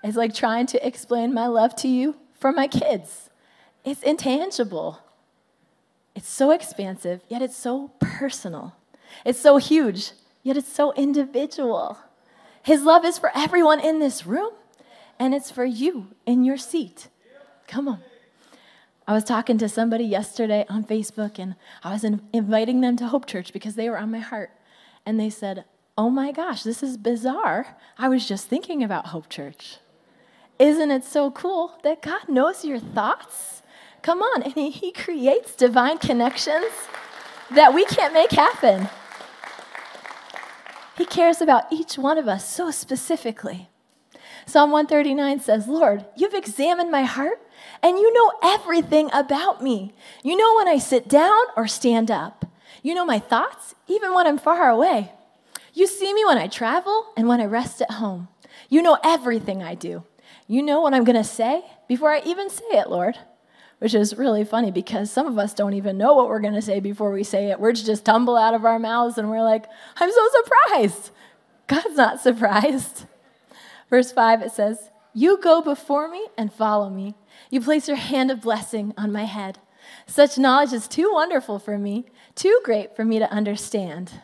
It's 0.04 0.18
like 0.18 0.36
trying 0.36 0.66
to 0.66 0.86
explain 0.86 1.34
my 1.34 1.48
love 1.48 1.74
to 1.78 1.88
you 1.88 2.18
for 2.34 2.52
my 2.52 2.68
kids. 2.68 3.30
It's 3.86 4.04
intangible. 4.04 5.00
It's 6.14 6.28
so 6.28 6.52
expansive, 6.52 7.22
yet 7.30 7.42
it's 7.42 7.56
so 7.56 7.92
personal. 8.02 8.76
It's 9.24 9.40
so 9.40 9.56
huge, 9.56 10.12
yet 10.44 10.58
it's 10.58 10.74
so 10.74 10.92
individual. 10.96 11.98
His 12.62 12.84
love 12.84 13.06
is 13.06 13.18
for 13.18 13.32
everyone 13.34 13.80
in 13.80 14.00
this 14.00 14.26
room, 14.26 14.52
and 15.18 15.34
it's 15.34 15.50
for 15.50 15.64
you 15.64 16.08
in 16.26 16.44
your 16.44 16.58
seat. 16.58 17.08
Come 17.72 17.88
on. 17.88 18.02
I 19.08 19.14
was 19.14 19.24
talking 19.24 19.58
to 19.60 19.70
somebody 19.70 20.04
yesterday 20.04 20.66
on 20.68 20.84
Facebook, 20.84 21.40
and 21.40 21.56
I 21.86 21.94
was 21.94 22.04
in- 22.04 22.22
inviting 22.34 22.82
them 22.82 22.98
to 22.98 23.08
Hope 23.08 23.26
Church 23.26 23.54
because 23.54 23.76
they 23.76 23.90
were 23.90 23.98
on 23.98 24.12
my 24.12 24.20
heart. 24.20 24.52
And 25.06 25.18
they 25.18 25.30
said, 25.30 25.64
Oh 25.98 26.10
my 26.10 26.34
gosh, 26.34 26.64
this 26.64 26.84
is 26.84 26.98
bizarre. 26.98 27.78
I 27.98 28.10
was 28.10 28.28
just 28.28 28.48
thinking 28.48 28.84
about 28.84 29.08
Hope 29.08 29.30
Church. 29.30 29.78
Isn't 30.60 30.92
it 30.92 31.06
so 31.06 31.32
cool 31.32 31.80
that 31.84 32.02
God 32.02 32.28
knows 32.28 32.66
your 32.66 32.78
thoughts? 32.78 33.62
Come 34.02 34.22
on, 34.22 34.44
and 34.44 34.54
He, 34.54 34.70
he 34.70 34.92
creates 34.92 35.56
divine 35.56 35.98
connections 35.98 36.74
that 37.52 37.74
we 37.74 37.86
can't 37.86 38.14
make 38.14 38.32
happen. 38.32 38.90
He 40.98 41.06
cares 41.06 41.40
about 41.40 41.72
each 41.72 41.98
one 41.98 42.18
of 42.18 42.28
us 42.28 42.48
so 42.48 42.70
specifically. 42.70 43.71
Psalm 44.46 44.72
139 44.72 45.40
says, 45.40 45.68
Lord, 45.68 46.06
you've 46.16 46.34
examined 46.34 46.92
my 46.92 47.04
heart 47.04 47.40
and 47.84 47.98
you 47.98 48.14
know 48.14 48.32
everything 48.44 49.10
about 49.14 49.64
me. 49.64 49.94
You 50.24 50.36
know 50.36 50.56
when 50.56 50.68
I 50.68 50.78
sit 50.78 51.08
down 51.08 51.42
or 51.56 51.68
stand 51.68 52.12
up. 52.12 52.46
You 52.84 52.94
know 52.94 53.06
my 53.06 53.20
thoughts, 53.20 53.76
even 53.88 54.14
when 54.14 54.28
I'm 54.28 54.38
far 54.38 54.70
away. 54.70 55.12
You 55.74 55.88
see 55.88 56.14
me 56.14 56.26
when 56.26 56.38
I 56.38 56.48
travel 56.48 57.14
and 57.16 57.28
when 57.28 57.40
I 57.40 57.46
rest 57.46 57.82
at 57.82 57.92
home. 57.92 58.28
You 58.70 58.82
know 58.82 58.98
everything 59.04 59.64
I 59.64 59.76
do. 59.76 60.04
You 60.48 60.62
know 60.62 60.82
what 60.82 60.94
I'm 60.94 61.04
going 61.04 61.16
to 61.16 61.24
say 61.24 61.64
before 61.88 62.12
I 62.12 62.22
even 62.26 62.50
say 62.50 62.66
it, 62.72 62.90
Lord. 62.90 63.18
Which 63.80 63.96
is 63.96 64.16
really 64.16 64.44
funny 64.44 64.70
because 64.70 65.10
some 65.10 65.26
of 65.26 65.40
us 65.40 65.56
don't 65.56 65.74
even 65.74 65.98
know 65.98 66.14
what 66.14 66.28
we're 66.28 66.40
going 66.40 66.54
to 66.54 66.62
say 66.62 66.80
before 66.80 67.12
we 67.12 67.24
say 67.24 67.50
it. 67.50 67.60
Words 67.60 67.84
just 67.84 68.06
tumble 68.06 68.38
out 68.38 68.54
of 68.54 68.64
our 68.64 68.78
mouths 68.78 69.18
and 69.18 69.30
we're 69.30 69.42
like, 69.42 69.66
I'm 69.98 70.12
so 70.12 70.28
surprised. 70.44 71.10
God's 71.68 71.96
not 71.96 72.20
surprised. 72.20 73.06
Verse 73.92 74.12
5, 74.12 74.42
it 74.42 74.52
says, 74.52 74.90
You 75.14 75.38
go 75.38 75.62
before 75.62 76.08
me 76.08 76.26
and 76.38 76.52
follow 76.52 76.90
me. 76.90 77.14
You 77.52 77.62
place 77.62 77.88
your 77.90 77.98
hand 77.98 78.32
of 78.32 78.42
blessing 78.42 78.94
on 78.98 79.12
my 79.12 79.26
head. 79.26 79.60
Such 80.08 80.38
knowledge 80.38 80.72
is 80.72 80.88
too 80.88 81.12
wonderful 81.12 81.60
for 81.60 81.78
me, 81.78 82.06
too 82.34 82.60
great 82.64 82.96
for 82.96 83.04
me 83.04 83.20
to 83.20 83.30
understand. 83.30 84.22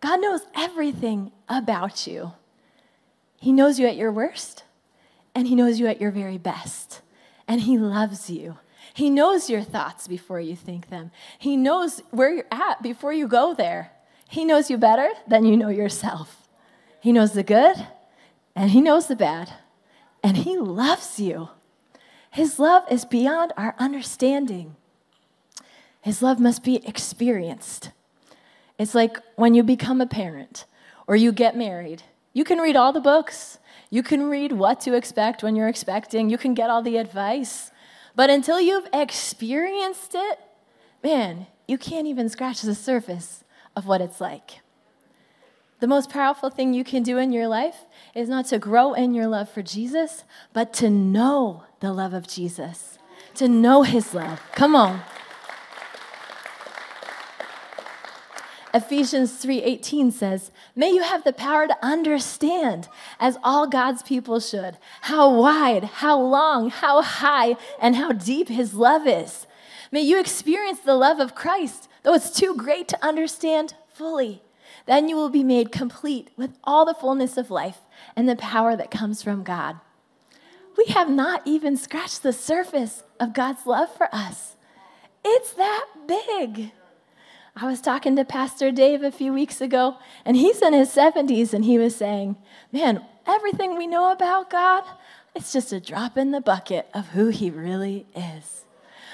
God 0.00 0.20
knows 0.20 0.42
everything 0.54 1.32
about 1.48 2.06
you. 2.06 2.32
He 3.40 3.52
knows 3.52 3.80
you 3.80 3.86
at 3.86 3.96
your 3.96 4.12
worst, 4.12 4.64
and 5.34 5.48
He 5.48 5.54
knows 5.54 5.80
you 5.80 5.86
at 5.86 6.00
your 6.00 6.10
very 6.10 6.38
best. 6.38 7.00
And 7.48 7.62
He 7.62 7.78
loves 7.78 8.28
you. 8.28 8.58
He 8.92 9.08
knows 9.08 9.48
your 9.48 9.62
thoughts 9.62 10.06
before 10.06 10.40
you 10.40 10.54
think 10.54 10.90
them. 10.90 11.10
He 11.38 11.56
knows 11.56 12.02
where 12.10 12.34
you're 12.34 12.44
at 12.50 12.82
before 12.82 13.14
you 13.14 13.26
go 13.28 13.54
there. 13.54 13.92
He 14.28 14.44
knows 14.44 14.68
you 14.68 14.76
better 14.76 15.08
than 15.26 15.46
you 15.46 15.56
know 15.56 15.70
yourself. 15.70 16.46
He 17.00 17.12
knows 17.12 17.32
the 17.32 17.42
good 17.42 17.86
and 18.58 18.72
He 18.72 18.80
knows 18.80 19.06
the 19.06 19.14
bad, 19.14 19.52
and 20.20 20.38
He 20.38 20.58
loves 20.58 21.20
you. 21.20 21.50
His 22.28 22.58
love 22.58 22.82
is 22.90 23.04
beyond 23.04 23.52
our 23.56 23.76
understanding. 23.78 24.74
His 26.00 26.22
love 26.22 26.40
must 26.40 26.64
be 26.64 26.84
experienced. 26.84 27.92
It's 28.76 28.96
like 28.96 29.18
when 29.36 29.54
you 29.54 29.62
become 29.62 30.00
a 30.00 30.06
parent 30.06 30.64
or 31.06 31.14
you 31.14 31.30
get 31.30 31.56
married. 31.56 32.02
You 32.32 32.42
can 32.42 32.58
read 32.58 32.74
all 32.74 32.92
the 32.92 33.00
books, 33.00 33.60
you 33.90 34.02
can 34.02 34.28
read 34.28 34.50
what 34.50 34.80
to 34.80 34.94
expect 34.94 35.44
when 35.44 35.54
you're 35.54 35.68
expecting, 35.68 36.28
you 36.28 36.36
can 36.36 36.54
get 36.54 36.68
all 36.68 36.82
the 36.82 36.96
advice. 36.96 37.70
But 38.16 38.28
until 38.28 38.60
you've 38.60 38.88
experienced 38.92 40.16
it, 40.16 40.40
man, 41.04 41.46
you 41.68 41.78
can't 41.78 42.08
even 42.08 42.28
scratch 42.28 42.62
the 42.62 42.74
surface 42.74 43.44
of 43.76 43.86
what 43.86 44.00
it's 44.00 44.20
like. 44.20 44.62
The 45.80 45.86
most 45.86 46.10
powerful 46.10 46.50
thing 46.50 46.74
you 46.74 46.82
can 46.82 47.04
do 47.04 47.18
in 47.18 47.32
your 47.32 47.46
life 47.46 47.84
is 48.14 48.28
not 48.28 48.46
to 48.46 48.58
grow 48.58 48.94
in 48.94 49.14
your 49.14 49.28
love 49.28 49.48
for 49.48 49.62
Jesus, 49.62 50.24
but 50.52 50.72
to 50.74 50.90
know 50.90 51.64
the 51.78 51.92
love 51.92 52.12
of 52.12 52.26
Jesus, 52.26 52.98
to 53.36 53.46
know 53.46 53.82
his 53.82 54.12
love. 54.12 54.42
Come 54.52 54.74
on. 54.74 55.02
Ephesians 58.74 59.32
3:18 59.32 60.10
says, 60.10 60.50
"May 60.74 60.90
you 60.90 61.02
have 61.02 61.22
the 61.22 61.32
power 61.32 61.68
to 61.68 61.78
understand, 61.80 62.88
as 63.20 63.38
all 63.44 63.66
God's 63.66 64.02
people 64.02 64.40
should, 64.40 64.78
how 65.02 65.30
wide, 65.30 65.84
how 65.84 66.20
long, 66.20 66.70
how 66.70 67.02
high, 67.02 67.56
and 67.80 67.96
how 67.96 68.12
deep 68.12 68.48
his 68.48 68.74
love 68.74 69.06
is. 69.06 69.46
May 69.90 70.02
you 70.02 70.18
experience 70.18 70.80
the 70.80 70.96
love 70.96 71.20
of 71.20 71.34
Christ, 71.34 71.88
though 72.02 72.14
it's 72.14 72.30
too 72.30 72.54
great 72.54 72.88
to 72.88 73.04
understand 73.04 73.74
fully." 73.88 74.42
Then 74.88 75.06
you 75.06 75.16
will 75.16 75.28
be 75.28 75.44
made 75.44 75.70
complete 75.70 76.30
with 76.34 76.56
all 76.64 76.86
the 76.86 76.94
fullness 76.94 77.36
of 77.36 77.50
life 77.50 77.80
and 78.16 78.26
the 78.26 78.34
power 78.34 78.74
that 78.74 78.90
comes 78.90 79.22
from 79.22 79.44
God. 79.44 79.76
We 80.78 80.86
have 80.86 81.10
not 81.10 81.42
even 81.44 81.76
scratched 81.76 82.22
the 82.22 82.32
surface 82.32 83.02
of 83.20 83.34
God's 83.34 83.66
love 83.66 83.94
for 83.94 84.08
us. 84.14 84.56
It's 85.22 85.52
that 85.52 85.84
big. 86.06 86.72
I 87.54 87.66
was 87.66 87.82
talking 87.82 88.16
to 88.16 88.24
Pastor 88.24 88.70
Dave 88.70 89.02
a 89.02 89.12
few 89.12 89.30
weeks 89.30 89.60
ago, 89.60 89.98
and 90.24 90.38
he's 90.38 90.62
in 90.62 90.72
his 90.72 90.88
70s, 90.88 91.52
and 91.52 91.66
he 91.66 91.76
was 91.76 91.94
saying, 91.94 92.36
Man, 92.72 93.04
everything 93.26 93.76
we 93.76 93.86
know 93.86 94.10
about 94.10 94.48
God, 94.48 94.84
it's 95.34 95.52
just 95.52 95.70
a 95.70 95.80
drop 95.80 96.16
in 96.16 96.30
the 96.30 96.40
bucket 96.40 96.88
of 96.94 97.08
who 97.08 97.28
he 97.28 97.50
really 97.50 98.06
is. 98.16 98.64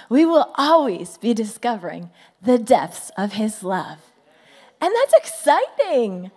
We 0.09 0.25
will 0.25 0.53
always 0.55 1.19
be 1.19 1.35
discovering 1.35 2.11
the 2.41 2.59
depths 2.59 3.11
of 3.17 3.33
his 3.33 3.65
love. 3.65 3.99
And 4.85 4.95
that's 4.95 5.15
exciting. 5.15 6.31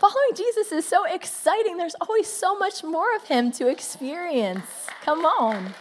Following 0.00 0.30
Jesus 0.34 0.72
is 0.72 0.88
so 0.88 1.04
exciting. 1.04 1.76
There's 1.76 1.94
always 2.00 2.26
so 2.26 2.56
much 2.56 2.82
more 2.82 3.14
of 3.14 3.24
him 3.24 3.52
to 3.52 3.68
experience. 3.68 4.86
Come 5.02 5.26
on. 5.26 5.74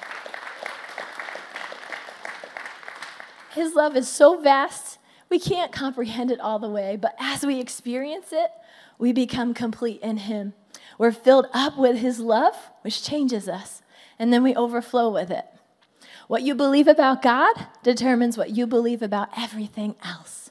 His 3.51 3.75
love 3.75 3.95
is 3.95 4.09
so 4.09 4.41
vast, 4.41 4.99
we 5.29 5.39
can't 5.39 5.71
comprehend 5.71 6.31
it 6.31 6.41
all 6.41 6.59
the 6.59 6.67
way, 6.67 6.97
but 6.97 7.15
as 7.17 7.45
we 7.45 7.61
experience 7.61 8.33
it, 8.33 8.51
we 8.97 9.13
become 9.13 9.53
complete 9.53 10.01
in 10.01 10.17
him. 10.17 10.53
We're 10.97 11.13
filled 11.13 11.47
up 11.53 11.77
with 11.77 11.99
his 11.99 12.19
love, 12.19 12.57
which 12.81 13.03
changes 13.03 13.47
us, 13.47 13.81
and 14.19 14.33
then 14.33 14.43
we 14.43 14.53
overflow 14.53 15.09
with 15.09 15.31
it. 15.31 15.45
What 16.27 16.41
you 16.41 16.55
believe 16.55 16.89
about 16.89 17.21
God 17.21 17.67
determines 17.83 18.37
what 18.37 18.49
you 18.49 18.67
believe 18.67 19.01
about 19.01 19.29
everything 19.37 19.95
else. 20.03 20.44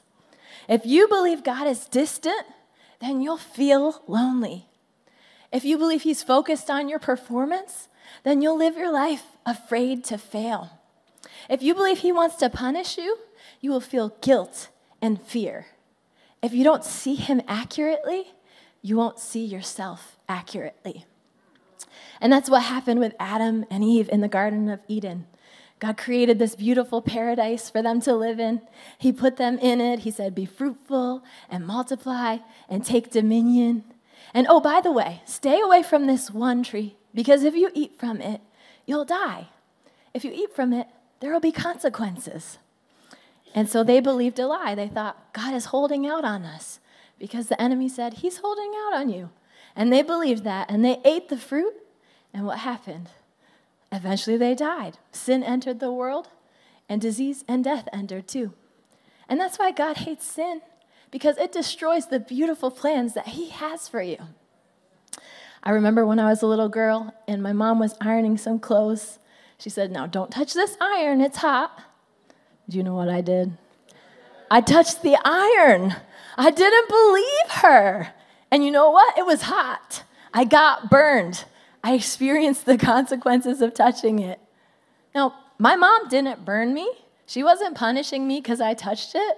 If 0.67 0.85
you 0.85 1.07
believe 1.07 1.43
God 1.43 1.67
is 1.67 1.87
distant, 1.87 2.45
then 2.99 3.21
you'll 3.21 3.37
feel 3.37 4.03
lonely. 4.07 4.67
If 5.51 5.63
you 5.63 5.77
believe 5.77 6.01
He's 6.01 6.23
focused 6.23 6.69
on 6.69 6.89
your 6.89 6.99
performance, 6.99 7.87
then 8.23 8.41
you'll 8.41 8.57
live 8.57 8.77
your 8.77 8.91
life 8.91 9.23
afraid 9.45 10.03
to 10.05 10.17
fail. 10.17 10.79
If 11.49 11.61
you 11.61 11.73
believe 11.75 11.99
He 11.99 12.11
wants 12.11 12.35
to 12.37 12.49
punish 12.49 12.97
you, 12.97 13.17
you 13.61 13.71
will 13.71 13.81
feel 13.81 14.15
guilt 14.21 14.69
and 15.01 15.21
fear. 15.21 15.67
If 16.41 16.53
you 16.53 16.63
don't 16.63 16.83
see 16.83 17.15
Him 17.15 17.41
accurately, 17.47 18.33
you 18.81 18.97
won't 18.97 19.19
see 19.19 19.43
yourself 19.45 20.17
accurately. 20.27 21.05
And 22.21 22.31
that's 22.31 22.49
what 22.49 22.63
happened 22.63 22.99
with 22.99 23.15
Adam 23.19 23.65
and 23.69 23.83
Eve 23.83 24.09
in 24.09 24.21
the 24.21 24.27
Garden 24.27 24.69
of 24.69 24.79
Eden. 24.87 25.27
God 25.85 25.97
created 25.97 26.39
this 26.39 26.55
beautiful 26.55 26.99
paradise 26.99 27.69
for 27.69 27.83
them 27.83 28.01
to 28.01 28.15
live 28.15 28.39
in. 28.39 28.59
He 28.97 29.11
put 29.11 29.37
them 29.37 29.59
in 29.59 29.79
it. 29.79 29.99
He 29.99 30.09
said, 30.09 30.33
Be 30.33 30.47
fruitful 30.47 31.23
and 31.47 31.67
multiply 31.67 32.39
and 32.67 32.83
take 32.83 33.11
dominion. 33.11 33.83
And 34.33 34.47
oh, 34.49 34.59
by 34.59 34.81
the 34.81 34.91
way, 34.91 35.21
stay 35.25 35.61
away 35.61 35.83
from 35.83 36.07
this 36.07 36.31
one 36.31 36.63
tree 36.63 36.95
because 37.13 37.43
if 37.43 37.53
you 37.53 37.69
eat 37.75 37.99
from 37.99 38.19
it, 38.19 38.41
you'll 38.87 39.05
die. 39.05 39.49
If 40.11 40.25
you 40.25 40.31
eat 40.33 40.55
from 40.55 40.73
it, 40.73 40.87
there 41.19 41.31
will 41.31 41.39
be 41.39 41.51
consequences. 41.51 42.57
And 43.53 43.69
so 43.69 43.83
they 43.83 43.99
believed 43.99 44.39
a 44.39 44.47
lie. 44.47 44.73
They 44.73 44.87
thought, 44.87 45.33
God 45.33 45.53
is 45.53 45.65
holding 45.65 46.07
out 46.07 46.25
on 46.25 46.45
us 46.45 46.79
because 47.19 47.47
the 47.47 47.61
enemy 47.61 47.89
said, 47.89 48.15
He's 48.15 48.37
holding 48.37 48.71
out 48.87 48.95
on 48.95 49.09
you. 49.09 49.29
And 49.75 49.93
they 49.93 50.01
believed 50.01 50.45
that, 50.45 50.71
and 50.71 50.83
they 50.83 50.99
ate 51.05 51.29
the 51.29 51.37
fruit. 51.37 51.75
And 52.33 52.47
what 52.47 52.57
happened? 52.57 53.09
Eventually 53.91 54.37
they 54.37 54.55
died. 54.55 54.97
Sin 55.11 55.43
entered 55.43 55.79
the 55.79 55.91
world, 55.91 56.29
and 56.89 57.01
disease 57.01 57.43
and 57.47 57.63
death 57.63 57.87
entered 57.93 58.27
too. 58.27 58.53
And 59.27 59.39
that's 59.39 59.57
why 59.57 59.71
God 59.71 59.97
hates 59.97 60.25
sin, 60.25 60.61
because 61.11 61.37
it 61.37 61.51
destroys 61.51 62.07
the 62.07 62.19
beautiful 62.19 62.71
plans 62.71 63.13
that 63.13 63.29
He 63.29 63.49
has 63.49 63.87
for 63.87 64.01
you. 64.01 64.17
I 65.63 65.71
remember 65.71 66.05
when 66.05 66.19
I 66.19 66.29
was 66.29 66.43
a 66.43 66.47
little 66.47 66.69
girl 66.69 67.13
and 67.27 67.41
my 67.41 67.51
mom 67.51 67.79
was 67.79 67.95
ironing 67.99 68.37
some 68.37 68.59
clothes. 68.59 69.17
She 69.57 69.71
said, 69.71 69.91
Now 69.91 70.05
don't 70.05 70.31
touch 70.31 70.53
this 70.53 70.77
iron, 70.79 71.21
it's 71.21 71.37
hot. 71.37 71.81
Do 72.69 72.77
you 72.77 72.83
know 72.83 72.93
what 72.93 73.09
I 73.09 73.21
did? 73.21 73.57
I 74.51 74.61
touched 74.61 75.01
the 75.01 75.17
iron. 75.25 75.95
I 76.37 76.51
didn't 76.51 76.89
believe 76.89 77.61
her. 77.63 78.13
And 78.51 78.63
you 78.63 78.69
know 78.69 78.91
what? 78.91 79.17
It 79.17 79.25
was 79.25 79.43
hot. 79.43 80.03
I 80.33 80.45
got 80.45 80.91
burned. 80.91 81.45
I 81.85 81.93
experienced 81.93 82.65
the 82.65 82.77
consequences 82.93 83.61
of 83.61 83.75
touching 83.75 84.17
it. 84.17 84.39
Now, 85.13 85.35
my 85.59 85.75
mom 85.75 86.09
didn't 86.09 86.43
burn 86.43 86.73
me. 86.73 86.91
She 87.27 87.43
wasn't 87.43 87.77
punishing 87.77 88.27
me 88.27 88.41
because 88.41 88.59
I 88.59 88.73
touched 88.73 89.13
it. 89.13 89.37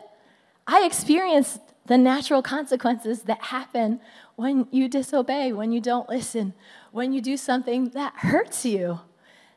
I 0.65 0.85
experienced 0.85 1.59
the 1.87 1.97
natural 1.97 2.41
consequences 2.41 3.23
that 3.23 3.41
happen 3.41 3.99
when 4.37 4.65
you 4.71 4.87
disobey, 4.87 5.51
when 5.51 5.73
you 5.73 5.81
don't 5.81 6.07
listen, 6.07 6.53
when 6.93 7.11
you 7.11 7.19
do 7.19 7.35
something 7.35 7.89
that 7.89 8.13
hurts 8.15 8.65
you. 8.65 9.01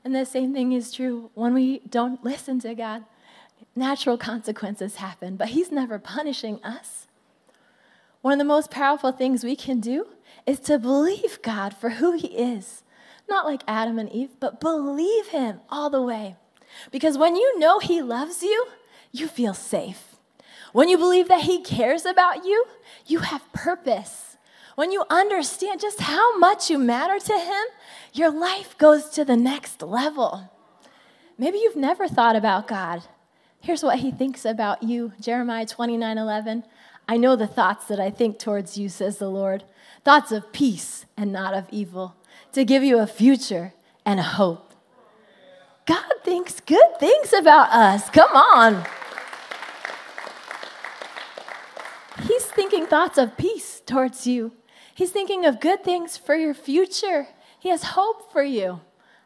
And 0.05 0.13
the 0.13 0.27
same 0.27 0.53
thing 0.53 0.73
is 0.73 0.93
true 0.93 1.31
when 1.35 1.55
we 1.55 1.83
don't 1.89 2.25
listen 2.25 2.59
to 2.61 2.75
God. 2.75 3.05
Natural 3.77 4.19
consequences 4.19 4.97
happen, 4.97 5.37
but 5.37 5.51
He's 5.51 5.71
never 5.71 6.01
punishing 6.01 6.63
us. 6.65 7.07
One 8.21 8.33
of 8.33 8.39
the 8.39 8.45
most 8.45 8.71
powerful 8.71 9.13
things 9.13 9.45
we 9.45 9.55
can 9.55 9.79
do 9.79 10.09
is 10.47 10.61
to 10.61 10.79
believe 10.79 11.43
God 11.43 11.75
for 11.75 11.91
who 11.91 12.13
He 12.13 12.29
is. 12.29 12.83
Not 13.29 13.47
like 13.47 13.63
Adam 13.67 13.99
and 13.99 14.11
Eve, 14.11 14.31
but 14.41 14.61
believe 14.61 15.29
Him 15.29 15.61
all 15.69 15.91
the 15.91 16.03
way. 16.03 16.37
Because 16.91 17.19
when 17.19 17.37
you 17.37 17.59
know 17.59 17.79
He 17.79 18.03
loves 18.03 18.43
you, 18.43 18.67
you 19.13 19.29
feel 19.29 19.55
safe. 19.55 20.17
When 20.73 20.89
you 20.89 20.99
believe 20.99 21.29
that 21.29 21.43
He 21.43 21.63
cares 21.63 22.05
about 22.05 22.45
you, 22.45 22.65
you 23.07 23.21
have 23.21 23.53
purpose. 23.53 24.37
When 24.77 24.93
you 24.93 25.05
understand 25.11 25.81
just 25.81 26.01
how 26.01 26.39
much 26.39 26.71
you 26.71 26.79
matter 26.79 27.19
to 27.19 27.39
Him, 27.39 27.65
your 28.13 28.31
life 28.31 28.77
goes 28.79 29.11
to 29.11 29.25
the 29.25 29.37
next 29.37 29.83
level. 29.83 30.51
Maybe 31.37 31.59
you've 31.59 31.77
never 31.77 32.09
thought 32.09 32.37
about 32.37 32.69
God. 32.69 33.03
Here's 33.61 33.83
what 33.83 33.99
He 33.99 34.11
thinks 34.11 34.45
about 34.45 34.83
you 34.83 35.13
Jeremiah 35.21 35.67
29 35.67 36.19
11. 36.19 36.65
I 37.11 37.17
know 37.17 37.35
the 37.35 37.47
thoughts 37.47 37.87
that 37.87 37.99
I 37.99 38.11
think 38.11 38.39
towards 38.39 38.79
you, 38.79 38.89
says 38.89 39.19
the 39.19 39.29
Lord 39.29 39.65
thoughts 40.05 40.33
of 40.33 40.53
peace 40.53 41.05
and 41.17 41.33
not 41.33 41.53
of 41.53 41.67
evil, 41.71 42.17
to 42.53 42.65
give 42.65 42.83
you 42.83 43.01
a 43.01 43.07
future 43.07 43.75
and 44.07 44.19
a 44.19 44.23
hope. 44.23 44.73
God 45.87 46.13
thinks 46.25 46.61
good 46.61 46.99
things 46.99 47.33
about 47.33 47.71
us. 47.71 48.09
Come 48.11 48.35
on. 48.35 48.87
He's 52.23 52.45
thinking 52.45 52.87
thoughts 52.87 53.19
of 53.19 53.37
peace 53.37 53.83
towards 53.85 54.27
you 54.27 54.53
He's 55.01 55.13
thinking 55.13 55.47
of 55.47 55.61
good 55.61 55.83
things 55.83 56.19
for 56.19 56.35
your 56.35 56.53
future. 56.53 57.27
He 57.59 57.71
has 57.71 57.97
hope 57.97 58.31
for 58.31 58.43
you. 58.43 58.83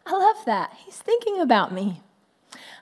I 0.06 0.12
love 0.12 0.44
that. 0.46 0.72
He's 0.84 0.98
thinking 0.98 1.40
about 1.40 1.72
me. 1.72 2.00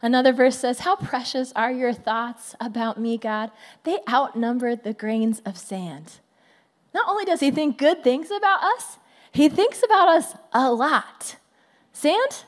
Another 0.00 0.32
verse 0.32 0.58
says, 0.58 0.80
How 0.80 0.96
precious 0.96 1.52
are 1.54 1.72
your 1.72 1.92
thoughts 1.92 2.54
about 2.60 2.98
me, 2.98 3.18
God? 3.18 3.50
They 3.84 3.98
outnumber 4.08 4.76
the 4.76 4.92
grains 4.92 5.40
of 5.44 5.58
sand. 5.58 6.20
Not 6.94 7.08
only 7.08 7.24
does 7.24 7.40
he 7.40 7.50
think 7.50 7.78
good 7.78 8.02
things 8.04 8.30
about 8.30 8.62
us, 8.62 8.98
he 9.32 9.48
thinks 9.48 9.82
about 9.82 10.08
us 10.08 10.34
a 10.52 10.72
lot. 10.72 11.36
Sand? 11.92 12.44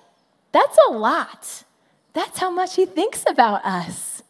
That's 0.52 0.78
a 0.88 0.92
lot. 0.92 1.64
That's 2.12 2.38
how 2.38 2.50
much 2.50 2.76
he 2.76 2.87
thinks 2.87 3.24
about 3.26 3.64
us. 3.64 4.22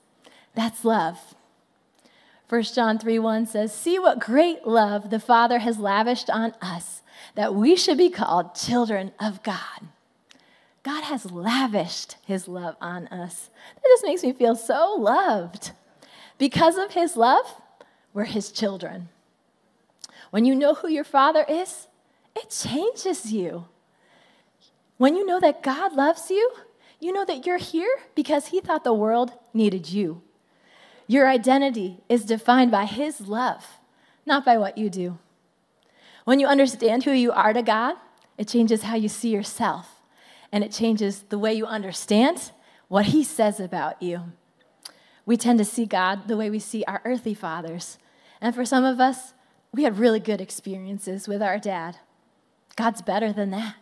That's 0.55 0.85
love. 0.85 1.35
1 2.49 2.63
John 2.63 2.99
3 2.99 3.19
1 3.19 3.47
says, 3.47 3.75
See 3.75 3.99
what 3.99 4.21
great 4.21 4.67
love 4.67 5.11
the 5.11 5.19
Father 5.19 5.59
has 5.59 5.79
lavished 5.79 6.31
on 6.31 6.55
us, 6.63 7.03
that 7.35 7.55
we 7.55 7.75
should 7.75 7.99
be 7.99 8.11
called 8.11 8.55
children 8.55 9.13
of 9.19 9.43
God. 9.43 9.89
God 10.85 11.03
has 11.05 11.33
lavished 11.33 12.17
his 12.25 12.47
love 12.47 12.77
on 12.81 13.09
us. 13.09 13.51
That 13.75 13.89
just 13.89 14.05
makes 14.05 14.23
me 14.23 14.33
feel 14.33 14.55
so 14.55 14.95
loved. 14.97 15.73
Because 16.39 16.77
of 16.77 16.93
his 16.93 17.17
love, 17.17 17.61
we're 18.13 18.25
his 18.25 18.53
children. 18.53 19.09
When 20.31 20.45
you 20.45 20.55
know 20.55 20.75
who 20.75 20.89
your 20.89 21.05
father 21.05 21.45
is, 21.49 21.89
it 22.37 22.51
changes 22.51 23.33
you. 23.33 23.67
When 24.99 25.17
you 25.17 25.27
know 25.27 25.41
that 25.41 25.63
God 25.63 25.95
loves 25.95 26.31
you, 26.31 26.53
you 27.01 27.13
know 27.13 27.25
that 27.25 27.45
you're 27.45 27.59
here 27.59 27.99
because 28.15 28.49
he 28.49 28.61
thought 28.61 28.85
the 28.85 28.95
world 28.95 29.33
needed 29.53 29.91
you. 29.91 30.23
Your 31.07 31.29
identity 31.29 31.99
is 32.09 32.25
defined 32.25 32.71
by 32.71 32.87
His 32.87 33.21
love, 33.21 33.79
not 34.25 34.45
by 34.45 34.57
what 34.57 34.79
you 34.79 34.89
do. 34.89 35.19
When 36.25 36.41
you 36.41 36.47
understand 36.47 37.05
who 37.05 37.13
you 37.13 37.31
are 37.33 37.53
to 37.53 37.63
God, 37.63 37.97
it 38.39 38.49
changes 38.49 38.83
how 38.83 38.97
you 38.97 39.09
see 39.09 39.29
yourself, 39.29 39.94
and 40.55 40.63
it 40.63 40.71
changes 40.71 41.25
the 41.31 41.39
way 41.39 41.53
you 41.53 41.67
understand 41.67 42.53
what 42.87 43.07
He 43.07 43.25
says 43.25 43.59
about 43.59 44.01
you. 44.01 44.33
We 45.27 45.37
tend 45.37 45.59
to 45.59 45.65
see 45.65 45.85
God 45.85 46.29
the 46.29 46.37
way 46.37 46.49
we 46.49 46.61
see 46.61 46.85
our 46.85 47.03
earthly 47.05 47.35
fathers. 47.35 47.99
And 48.41 48.55
for 48.55 48.65
some 48.65 48.85
of 48.85 49.01
us, 49.01 49.35
we 49.73 49.83
had 49.83 49.99
really 49.99 50.21
good 50.21 50.41
experiences 50.41 51.27
with 51.27 51.43
our 51.43 51.59
dad. 51.59 51.97
God's 52.77 53.03
better 53.03 53.33
than 53.33 53.51
that. 53.51 53.75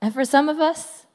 And 0.00 0.14
for 0.14 0.24
some 0.24 0.48
of 0.48 0.60
us, 0.60 1.06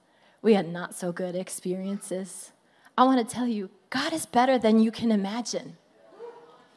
we 0.42 0.54
had 0.54 0.68
not 0.68 0.94
so 0.94 1.14
good 1.14 1.34
experiences. 1.34 2.52
I 2.98 3.06
want 3.06 3.26
to 3.26 3.36
tell 3.36 3.48
you, 3.48 3.70
God 3.90 4.12
is 4.12 4.26
better 4.26 4.60
than 4.60 4.82
you 4.82 4.92
can 4.92 5.14
imagine. 5.14 5.78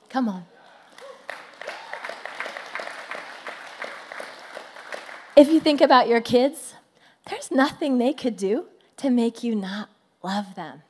Come 0.09 0.29
on. 0.29 0.46
If 5.35 5.48
you 5.48 5.59
think 5.59 5.81
about 5.81 6.07
your 6.07 6.20
kids, 6.20 6.74
there's 7.28 7.50
nothing 7.50 7.98
they 7.98 8.12
could 8.12 8.37
do 8.37 8.66
to 8.98 9.11
make 9.11 9.42
you 9.42 9.54
not 9.54 9.88
love 10.22 10.54
them. 10.54 10.83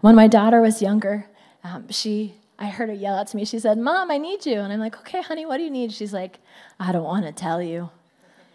When 0.00 0.14
my 0.14 0.26
daughter 0.26 0.60
was 0.60 0.82
younger, 0.82 1.26
um, 1.64 1.90
she 1.90 2.34
I 2.58 2.68
heard 2.68 2.88
her 2.88 2.94
yell 2.94 3.16
out 3.16 3.26
to 3.28 3.36
me. 3.36 3.44
She 3.44 3.58
said, 3.58 3.76
"Mom, 3.76 4.10
I 4.10 4.16
need 4.16 4.46
you." 4.46 4.60
And 4.60 4.72
I'm 4.72 4.80
like, 4.80 4.98
"Okay, 5.00 5.20
honey, 5.20 5.44
what 5.44 5.58
do 5.58 5.64
you 5.64 5.70
need?" 5.70 5.92
She's 5.92 6.14
like, 6.14 6.38
"I 6.80 6.90
don't 6.90 7.04
want 7.04 7.26
to 7.26 7.32
tell 7.32 7.60
you." 7.60 7.90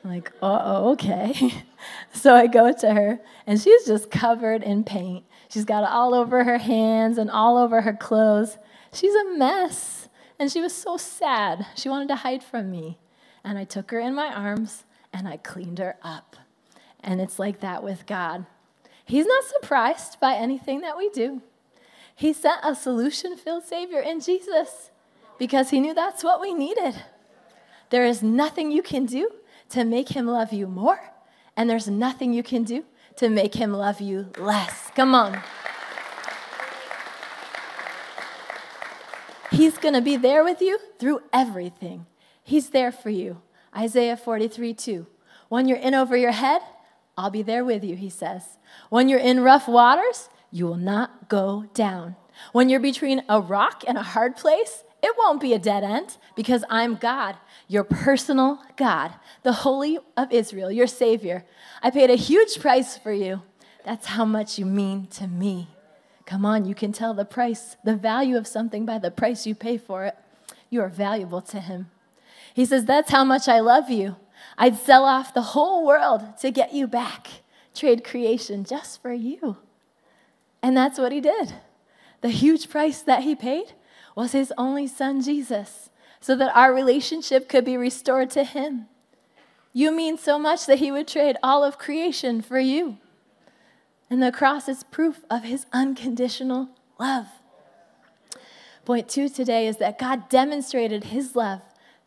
I'm 0.03 0.09
like, 0.09 0.31
"Oh, 0.41 0.91
okay." 0.93 1.63
so 2.13 2.33
I 2.33 2.47
go 2.47 2.71
to 2.71 2.93
her, 2.93 3.19
and 3.45 3.61
she's 3.61 3.85
just 3.85 4.09
covered 4.09 4.63
in 4.63 4.83
paint. 4.83 5.23
She's 5.49 5.65
got 5.65 5.83
it 5.83 5.89
all 5.89 6.15
over 6.15 6.43
her 6.43 6.57
hands 6.57 7.17
and 7.17 7.29
all 7.29 7.57
over 7.57 7.81
her 7.81 7.93
clothes. 7.93 8.57
She's 8.93 9.13
a 9.13 9.37
mess. 9.37 10.09
And 10.39 10.51
she 10.51 10.61
was 10.61 10.73
so 10.73 10.97
sad. 10.97 11.67
She 11.75 11.87
wanted 11.87 12.07
to 12.07 12.15
hide 12.15 12.43
from 12.43 12.71
me. 12.71 12.97
And 13.43 13.59
I 13.59 13.63
took 13.63 13.91
her 13.91 13.99
in 13.99 14.15
my 14.15 14.33
arms 14.33 14.85
and 15.13 15.27
I 15.27 15.37
cleaned 15.37 15.77
her 15.77 15.97
up. 16.01 16.35
And 17.03 17.19
it's 17.19 17.39
like 17.39 17.59
that 17.61 17.83
with 17.83 18.05
God. 18.05 18.45
He's 19.05 19.25
not 19.25 19.43
surprised 19.43 20.19
by 20.19 20.35
anything 20.35 20.81
that 20.81 20.97
we 20.97 21.09
do. 21.09 21.41
He 22.15 22.33
sent 22.33 22.61
a 22.63 22.75
solution 22.75 23.35
filled 23.35 23.63
Savior 23.63 23.99
in 23.99 24.19
Jesus 24.19 24.91
because 25.39 25.71
He 25.71 25.79
knew 25.79 25.93
that's 25.93 26.23
what 26.23 26.39
we 26.39 26.53
needed. 26.53 26.95
There 27.89 28.05
is 28.05 28.21
nothing 28.21 28.71
you 28.71 28.83
can 28.83 29.05
do 29.05 29.29
to 29.69 29.83
make 29.83 30.09
Him 30.09 30.27
love 30.27 30.53
you 30.53 30.67
more, 30.67 30.99
and 31.57 31.69
there's 31.69 31.87
nothing 31.87 32.33
you 32.33 32.43
can 32.43 32.63
do 32.63 32.85
to 33.17 33.29
make 33.29 33.55
him 33.55 33.73
love 33.73 34.01
you 34.01 34.29
less. 34.37 34.89
Come 34.95 35.13
on. 35.13 35.41
He's 39.51 39.77
going 39.77 39.93
to 39.93 40.01
be 40.01 40.17
there 40.17 40.43
with 40.43 40.61
you 40.61 40.79
through 40.97 41.21
everything. 41.33 42.05
He's 42.43 42.69
there 42.69 42.91
for 42.91 43.09
you. 43.09 43.41
Isaiah 43.75 44.17
43 44.17 44.73
2. 44.73 45.07
When 45.49 45.67
you're 45.67 45.77
in 45.77 45.93
over 45.93 46.15
your 46.15 46.31
head, 46.31 46.61
I'll 47.17 47.29
be 47.29 47.41
there 47.41 47.65
with 47.65 47.83
you, 47.83 47.95
he 47.95 48.09
says. 48.09 48.57
When 48.89 49.09
you're 49.09 49.19
in 49.19 49.41
rough 49.41 49.67
waters, 49.67 50.29
you 50.51 50.65
will 50.65 50.77
not 50.77 51.29
go 51.29 51.65
down. 51.73 52.15
When 52.51 52.69
you're 52.69 52.79
between 52.79 53.23
a 53.29 53.39
rock 53.39 53.83
and 53.87 53.97
a 53.97 54.03
hard 54.03 54.35
place, 54.35 54.83
it 55.03 55.15
won't 55.17 55.41
be 55.41 55.53
a 55.53 55.59
dead 55.59 55.83
end 55.83 56.17
because 56.35 56.63
I'm 56.69 56.95
God, 56.95 57.35
your 57.67 57.83
personal 57.83 58.59
God, 58.75 59.13
the 59.43 59.53
Holy 59.53 59.97
of 60.15 60.31
Israel, 60.31 60.71
your 60.71 60.87
Savior. 60.87 61.43
I 61.81 61.89
paid 61.89 62.09
a 62.09 62.15
huge 62.15 62.59
price 62.59 62.97
for 62.97 63.11
you. 63.11 63.41
That's 63.83 64.07
how 64.07 64.25
much 64.25 64.59
you 64.59 64.65
mean 64.65 65.07
to 65.07 65.27
me. 65.27 65.69
Come 66.25 66.45
on, 66.45 66.65
you 66.65 66.75
can 66.75 66.91
tell 66.91 67.13
the 67.13 67.25
price, 67.25 67.77
the 67.83 67.95
value 67.95 68.37
of 68.37 68.47
something 68.47 68.85
by 68.85 68.99
the 68.99 69.11
price 69.11 69.47
you 69.47 69.55
pay 69.55 69.77
for 69.77 70.05
it. 70.05 70.15
You 70.69 70.81
are 70.81 70.89
valuable 70.89 71.41
to 71.41 71.59
Him. 71.59 71.89
He 72.53 72.63
says, 72.65 72.85
That's 72.85 73.11
how 73.11 73.23
much 73.23 73.47
I 73.47 73.59
love 73.59 73.89
you. 73.89 74.17
I'd 74.61 74.77
sell 74.77 75.05
off 75.05 75.33
the 75.33 75.41
whole 75.41 75.85
world 75.85 76.37
to 76.41 76.51
get 76.51 76.71
you 76.71 76.85
back, 76.85 77.27
trade 77.73 78.03
creation 78.03 78.63
just 78.63 79.01
for 79.01 79.11
you. 79.11 79.57
And 80.61 80.77
that's 80.77 80.99
what 80.99 81.11
He 81.11 81.19
did. 81.19 81.55
The 82.21 82.29
huge 82.29 82.69
price 82.69 83.01
that 83.01 83.23
he 83.23 83.35
paid 83.35 83.73
was 84.15 84.31
his 84.31 84.53
only 84.57 84.87
son, 84.87 85.21
Jesus, 85.21 85.89
so 86.19 86.35
that 86.35 86.55
our 86.55 86.73
relationship 86.73 87.49
could 87.49 87.65
be 87.65 87.77
restored 87.77 88.29
to 88.31 88.43
him. 88.43 88.85
You 89.73 89.91
mean 89.91 90.17
so 90.17 90.37
much 90.37 90.67
that 90.67 90.79
he 90.79 90.91
would 90.91 91.07
trade 91.07 91.37
all 91.41 91.63
of 91.63 91.79
creation 91.79 92.41
for 92.41 92.59
you. 92.59 92.97
And 94.09 94.21
the 94.21 94.31
cross 94.31 94.67
is 94.67 94.83
proof 94.83 95.23
of 95.31 95.43
his 95.43 95.65
unconditional 95.73 96.69
love. 96.99 97.27
Point 98.85 99.09
two 99.09 99.29
today 99.29 99.67
is 99.67 99.77
that 99.77 99.97
God 99.97 100.29
demonstrated 100.29 101.05
his 101.05 101.35
love 101.35 101.61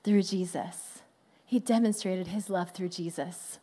through 0.05 0.23
Jesus. 0.23 0.94
He 1.45 1.59
demonstrated 1.59 2.29
his 2.29 2.49
love 2.49 2.71
through 2.71 2.89
Jesus. 2.89 3.59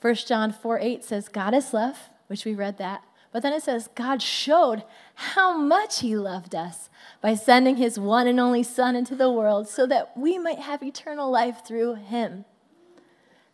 1 0.00 0.14
John 0.14 0.52
4 0.52 0.78
8 0.78 1.04
says, 1.04 1.28
God 1.28 1.54
is 1.54 1.72
love, 1.72 2.10
which 2.26 2.44
we 2.44 2.54
read 2.54 2.78
that. 2.78 3.04
But 3.32 3.42
then 3.42 3.54
it 3.54 3.62
says, 3.62 3.88
God 3.94 4.20
showed 4.20 4.82
how 5.14 5.56
much 5.56 6.00
he 6.00 6.16
loved 6.16 6.54
us 6.54 6.90
by 7.22 7.34
sending 7.34 7.76
his 7.76 7.98
one 7.98 8.26
and 8.26 8.38
only 8.38 8.62
Son 8.62 8.94
into 8.94 9.16
the 9.16 9.30
world 9.30 9.68
so 9.68 9.86
that 9.86 10.16
we 10.16 10.38
might 10.38 10.58
have 10.58 10.82
eternal 10.82 11.30
life 11.30 11.64
through 11.64 11.94
him. 11.94 12.44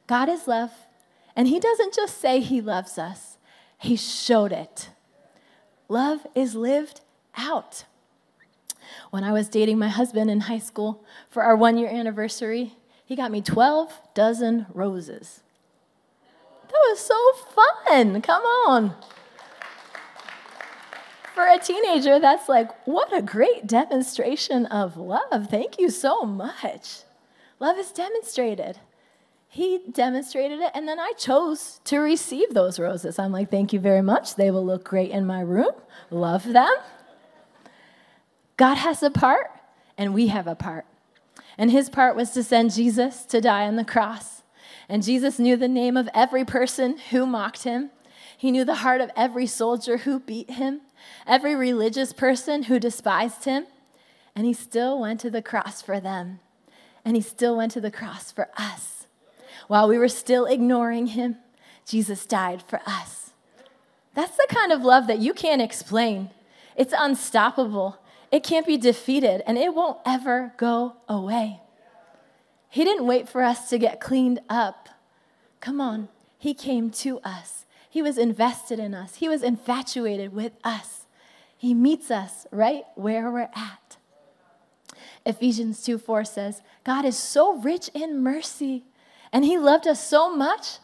God 0.08 0.28
is 0.28 0.48
love, 0.48 0.72
and 1.36 1.46
he 1.46 1.60
doesn't 1.60 1.94
just 1.94 2.18
say 2.18 2.40
he 2.40 2.60
loves 2.60 2.98
us, 2.98 3.38
he 3.76 3.94
showed 3.94 4.50
it. 4.50 4.90
Love 5.88 6.26
is 6.34 6.54
lived 6.56 7.02
out. 7.36 7.84
When 9.10 9.22
I 9.22 9.32
was 9.32 9.48
dating 9.48 9.78
my 9.78 9.88
husband 9.88 10.30
in 10.30 10.40
high 10.40 10.58
school 10.58 11.04
for 11.30 11.42
our 11.42 11.54
one 11.54 11.78
year 11.78 11.88
anniversary, 11.88 12.77
he 13.08 13.16
got 13.16 13.30
me 13.30 13.40
12 13.40 14.02
dozen 14.12 14.66
roses. 14.74 15.40
That 16.66 16.78
was 16.90 16.98
so 16.98 17.32
fun. 17.86 18.20
Come 18.20 18.42
on. 18.42 18.94
For 21.34 21.46
a 21.46 21.58
teenager, 21.58 22.18
that's 22.18 22.50
like, 22.50 22.70
what 22.86 23.16
a 23.16 23.22
great 23.22 23.66
demonstration 23.66 24.66
of 24.66 24.98
love. 24.98 25.48
Thank 25.48 25.78
you 25.78 25.88
so 25.88 26.24
much. 26.24 26.98
Love 27.58 27.78
is 27.78 27.92
demonstrated. 27.92 28.78
He 29.48 29.80
demonstrated 29.90 30.60
it, 30.60 30.72
and 30.74 30.86
then 30.86 31.00
I 31.00 31.12
chose 31.16 31.80
to 31.84 32.00
receive 32.00 32.52
those 32.52 32.78
roses. 32.78 33.18
I'm 33.18 33.32
like, 33.32 33.50
thank 33.50 33.72
you 33.72 33.80
very 33.80 34.02
much. 34.02 34.34
They 34.34 34.50
will 34.50 34.66
look 34.66 34.84
great 34.84 35.12
in 35.12 35.26
my 35.26 35.40
room. 35.40 35.72
Love 36.10 36.44
them. 36.44 36.74
God 38.58 38.74
has 38.74 39.02
a 39.02 39.10
part, 39.10 39.50
and 39.96 40.12
we 40.12 40.26
have 40.26 40.46
a 40.46 40.54
part. 40.54 40.84
And 41.58 41.72
his 41.72 41.90
part 41.90 42.14
was 42.14 42.30
to 42.30 42.44
send 42.44 42.72
Jesus 42.72 43.24
to 43.24 43.40
die 43.40 43.66
on 43.66 43.76
the 43.76 43.84
cross. 43.84 44.42
And 44.88 45.02
Jesus 45.02 45.38
knew 45.38 45.56
the 45.56 45.68
name 45.68 45.96
of 45.96 46.08
every 46.14 46.44
person 46.44 46.98
who 47.10 47.26
mocked 47.26 47.64
him. 47.64 47.90
He 48.36 48.52
knew 48.52 48.64
the 48.64 48.76
heart 48.76 49.00
of 49.00 49.10
every 49.16 49.46
soldier 49.46 49.98
who 49.98 50.20
beat 50.20 50.50
him, 50.50 50.82
every 51.26 51.56
religious 51.56 52.12
person 52.12 52.64
who 52.64 52.78
despised 52.78 53.44
him. 53.44 53.66
And 54.36 54.46
he 54.46 54.52
still 54.52 55.00
went 55.00 55.18
to 55.20 55.30
the 55.30 55.42
cross 55.42 55.82
for 55.82 55.98
them. 55.98 56.38
And 57.04 57.16
he 57.16 57.22
still 57.22 57.56
went 57.56 57.72
to 57.72 57.80
the 57.80 57.90
cross 57.90 58.30
for 58.30 58.48
us. 58.56 59.06
While 59.66 59.88
we 59.88 59.98
were 59.98 60.08
still 60.08 60.46
ignoring 60.46 61.08
him, 61.08 61.36
Jesus 61.84 62.24
died 62.24 62.62
for 62.62 62.80
us. 62.86 63.32
That's 64.14 64.36
the 64.36 64.46
kind 64.48 64.72
of 64.72 64.82
love 64.82 65.06
that 65.08 65.18
you 65.18 65.34
can't 65.34 65.62
explain. 65.62 66.30
It's 66.76 66.94
unstoppable. 66.96 67.98
It 68.30 68.44
can't 68.44 68.66
be 68.66 68.76
defeated, 68.76 69.42
and 69.46 69.56
it 69.56 69.74
won't 69.74 69.98
ever 70.04 70.52
go 70.56 70.96
away. 71.08 71.60
He 72.68 72.84
didn't 72.84 73.06
wait 73.06 73.28
for 73.28 73.42
us 73.42 73.70
to 73.70 73.78
get 73.78 74.00
cleaned 74.00 74.40
up. 74.48 74.88
Come 75.60 75.80
on, 75.80 76.08
He 76.38 76.52
came 76.52 76.90
to 76.90 77.20
us. 77.20 77.64
He 77.88 78.02
was 78.02 78.18
invested 78.18 78.78
in 78.78 78.94
us, 78.94 79.16
He 79.16 79.28
was 79.28 79.42
infatuated 79.42 80.32
with 80.32 80.52
us. 80.62 81.06
He 81.56 81.74
meets 81.74 82.10
us 82.10 82.46
right 82.52 82.84
where 82.94 83.30
we're 83.30 83.50
at. 83.54 83.96
Ephesians 85.26 85.82
2 85.82 85.98
4 85.98 86.24
says, 86.24 86.62
God 86.84 87.04
is 87.04 87.18
so 87.18 87.58
rich 87.58 87.90
in 87.94 88.22
mercy, 88.22 88.84
and 89.32 89.44
He 89.44 89.58
loved 89.58 89.86
us 89.86 90.06
so 90.06 90.34
much, 90.34 90.78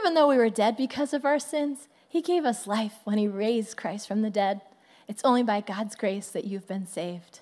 even 0.00 0.14
though 0.14 0.28
we 0.28 0.36
were 0.36 0.50
dead 0.50 0.76
because 0.76 1.12
of 1.12 1.24
our 1.24 1.38
sins, 1.38 1.88
He 2.08 2.22
gave 2.22 2.44
us 2.44 2.66
life 2.66 2.94
when 3.04 3.18
He 3.18 3.26
raised 3.26 3.76
Christ 3.76 4.06
from 4.06 4.22
the 4.22 4.30
dead. 4.30 4.60
It's 5.12 5.24
only 5.24 5.42
by 5.42 5.60
God's 5.60 5.94
grace 5.94 6.28
that 6.28 6.46
you've 6.46 6.66
been 6.66 6.86
saved. 6.86 7.40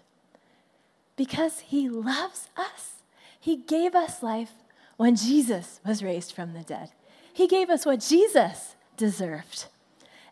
Because 1.14 1.60
He 1.60 1.88
loves 1.88 2.48
us, 2.56 3.04
He 3.38 3.58
gave 3.58 3.94
us 3.94 4.24
life 4.24 4.54
when 4.96 5.14
Jesus 5.14 5.78
was 5.86 6.02
raised 6.02 6.32
from 6.32 6.52
the 6.52 6.64
dead. 6.64 6.90
He 7.32 7.46
gave 7.46 7.70
us 7.70 7.86
what 7.86 8.00
Jesus 8.00 8.74
deserved. 8.96 9.66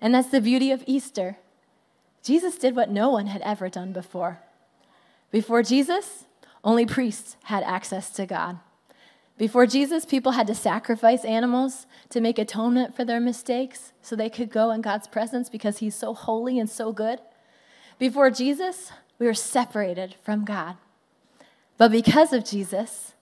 And 0.00 0.12
that's 0.12 0.30
the 0.30 0.40
beauty 0.40 0.72
of 0.72 0.82
Easter. 0.84 1.36
Jesus 2.24 2.58
did 2.58 2.74
what 2.74 2.90
no 2.90 3.08
one 3.08 3.28
had 3.28 3.42
ever 3.42 3.68
done 3.68 3.92
before. 3.92 4.40
Before 5.30 5.62
Jesus, 5.62 6.24
only 6.64 6.86
priests 6.86 7.36
had 7.44 7.62
access 7.62 8.10
to 8.14 8.26
God. 8.26 8.58
Before 9.36 9.64
Jesus, 9.64 10.04
people 10.04 10.32
had 10.32 10.48
to 10.48 10.56
sacrifice 10.56 11.24
animals 11.24 11.86
to 12.08 12.20
make 12.20 12.36
atonement 12.36 12.96
for 12.96 13.04
their 13.04 13.20
mistakes 13.20 13.92
so 14.02 14.16
they 14.16 14.28
could 14.28 14.50
go 14.50 14.72
in 14.72 14.80
God's 14.80 15.06
presence 15.06 15.48
because 15.48 15.78
He's 15.78 15.94
so 15.94 16.14
holy 16.14 16.58
and 16.58 16.68
so 16.68 16.90
good. 16.90 17.20
Before 17.98 18.30
Jesus, 18.30 18.92
we 19.18 19.26
were 19.26 19.34
separated 19.34 20.14
from 20.22 20.44
God. 20.44 20.76
But 21.76 21.90
because 21.90 22.32
of 22.32 22.44
Jesus, 22.44 23.14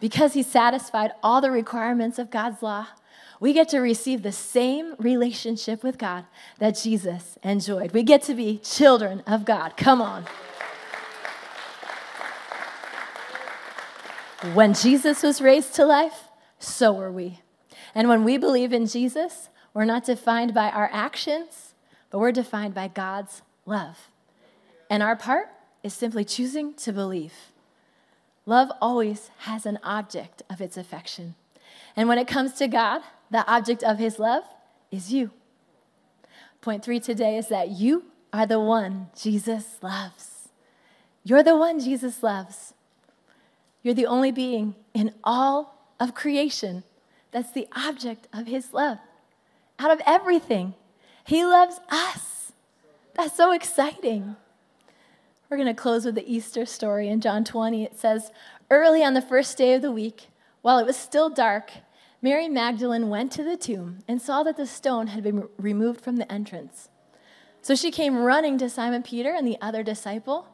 because 0.00 0.34
He 0.34 0.42
satisfied 0.42 1.12
all 1.22 1.40
the 1.40 1.50
requirements 1.50 2.18
of 2.18 2.30
God's 2.30 2.62
law, 2.62 2.86
we 3.40 3.52
get 3.52 3.68
to 3.70 3.80
receive 3.80 4.22
the 4.22 4.32
same 4.32 4.94
relationship 4.98 5.82
with 5.82 5.98
God 5.98 6.24
that 6.58 6.76
Jesus 6.76 7.38
enjoyed. 7.42 7.92
We 7.92 8.02
get 8.02 8.22
to 8.22 8.34
be 8.34 8.58
children 8.58 9.22
of 9.26 9.44
God. 9.44 9.76
Come 9.76 10.00
on. 10.00 10.24
When 14.54 14.74
Jesus 14.74 15.22
was 15.22 15.40
raised 15.40 15.74
to 15.74 15.84
life, 15.84 16.28
so 16.58 16.92
were 16.92 17.10
we. 17.10 17.40
And 17.94 18.08
when 18.08 18.24
we 18.24 18.36
believe 18.36 18.72
in 18.72 18.86
Jesus, 18.86 19.48
we're 19.72 19.84
not 19.84 20.04
defined 20.04 20.54
by 20.54 20.70
our 20.70 20.88
actions, 20.92 21.74
but 22.10 22.18
we're 22.18 22.32
defined 22.32 22.74
by 22.74 22.88
God's 22.88 23.42
love. 23.66 24.10
And 24.88 25.02
our 25.02 25.16
part 25.16 25.48
is 25.82 25.94
simply 25.94 26.24
choosing 26.24 26.74
to 26.74 26.92
believe. 26.92 27.34
Love 28.46 28.70
always 28.80 29.30
has 29.38 29.66
an 29.66 29.78
object 29.82 30.42
of 30.50 30.60
its 30.60 30.76
affection. 30.76 31.34
And 31.96 32.08
when 32.08 32.18
it 32.18 32.28
comes 32.28 32.54
to 32.54 32.68
God, 32.68 33.02
the 33.30 33.46
object 33.50 33.82
of 33.82 33.98
his 33.98 34.18
love 34.18 34.44
is 34.90 35.12
you. 35.12 35.30
Point 36.60 36.84
three 36.84 37.00
today 37.00 37.36
is 37.36 37.48
that 37.48 37.70
you 37.70 38.04
are 38.32 38.46
the 38.46 38.60
one 38.60 39.08
Jesus 39.18 39.78
loves. 39.82 40.48
You're 41.22 41.42
the 41.42 41.56
one 41.56 41.80
Jesus 41.80 42.22
loves. 42.22 42.74
You're 43.82 43.94
the 43.94 44.06
only 44.06 44.32
being 44.32 44.74
in 44.92 45.14
all 45.22 45.88
of 46.00 46.14
creation 46.14 46.84
that's 47.30 47.50
the 47.50 47.68
object 47.74 48.28
of 48.32 48.46
his 48.46 48.72
love. 48.72 48.98
Out 49.78 49.90
of 49.90 50.00
everything, 50.06 50.74
he 51.24 51.44
loves 51.44 51.80
us. 51.90 52.52
That's 53.14 53.36
so 53.36 53.52
exciting. 53.52 54.36
We're 55.54 55.62
going 55.62 55.76
to 55.76 55.80
close 55.80 56.04
with 56.04 56.16
the 56.16 56.28
Easter 56.28 56.66
story 56.66 57.08
in 57.08 57.20
John 57.20 57.44
20. 57.44 57.84
It 57.84 57.96
says, 57.96 58.32
Early 58.72 59.04
on 59.04 59.14
the 59.14 59.22
first 59.22 59.56
day 59.56 59.74
of 59.74 59.82
the 59.82 59.92
week, 59.92 60.26
while 60.62 60.78
it 60.78 60.84
was 60.84 60.96
still 60.96 61.30
dark, 61.30 61.70
Mary 62.20 62.48
Magdalene 62.48 63.08
went 63.08 63.30
to 63.30 63.44
the 63.44 63.56
tomb 63.56 64.00
and 64.08 64.20
saw 64.20 64.42
that 64.42 64.56
the 64.56 64.66
stone 64.66 65.06
had 65.06 65.22
been 65.22 65.48
removed 65.56 66.00
from 66.00 66.16
the 66.16 66.30
entrance. 66.32 66.88
So 67.62 67.76
she 67.76 67.92
came 67.92 68.16
running 68.16 68.58
to 68.58 68.68
Simon 68.68 69.04
Peter 69.04 69.32
and 69.32 69.46
the 69.46 69.56
other 69.60 69.84
disciple, 69.84 70.48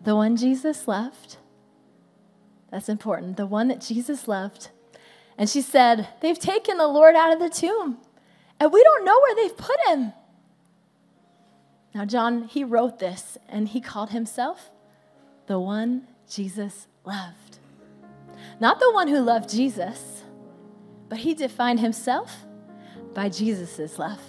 the 0.00 0.14
one 0.14 0.36
Jesus 0.36 0.86
loved 0.86 1.38
that's 2.70 2.88
important. 2.88 3.38
The 3.38 3.46
one 3.46 3.66
that 3.66 3.80
Jesus 3.80 4.28
loved. 4.28 4.68
And 5.36 5.50
she 5.50 5.62
said, 5.62 6.06
They've 6.20 6.38
taken 6.38 6.78
the 6.78 6.86
Lord 6.86 7.16
out 7.16 7.32
of 7.32 7.40
the 7.40 7.50
tomb, 7.50 7.98
and 8.60 8.72
we 8.72 8.84
don't 8.84 9.04
know 9.04 9.18
where 9.20 9.34
they've 9.34 9.56
put 9.56 9.80
him. 9.88 10.12
Now, 11.94 12.04
John, 12.04 12.44
he 12.44 12.64
wrote 12.64 12.98
this, 12.98 13.38
and 13.48 13.68
he 13.68 13.80
called 13.80 14.10
himself 14.10 14.70
the 15.46 15.58
one 15.58 16.06
Jesus 16.28 16.86
loved. 17.04 17.58
Not 18.60 18.78
the 18.78 18.92
one 18.92 19.08
who 19.08 19.20
loved 19.20 19.48
Jesus, 19.48 20.22
but 21.08 21.18
he 21.18 21.34
defined 21.34 21.80
himself 21.80 22.44
by 23.14 23.28
Jesus' 23.28 23.98
love. 23.98 24.20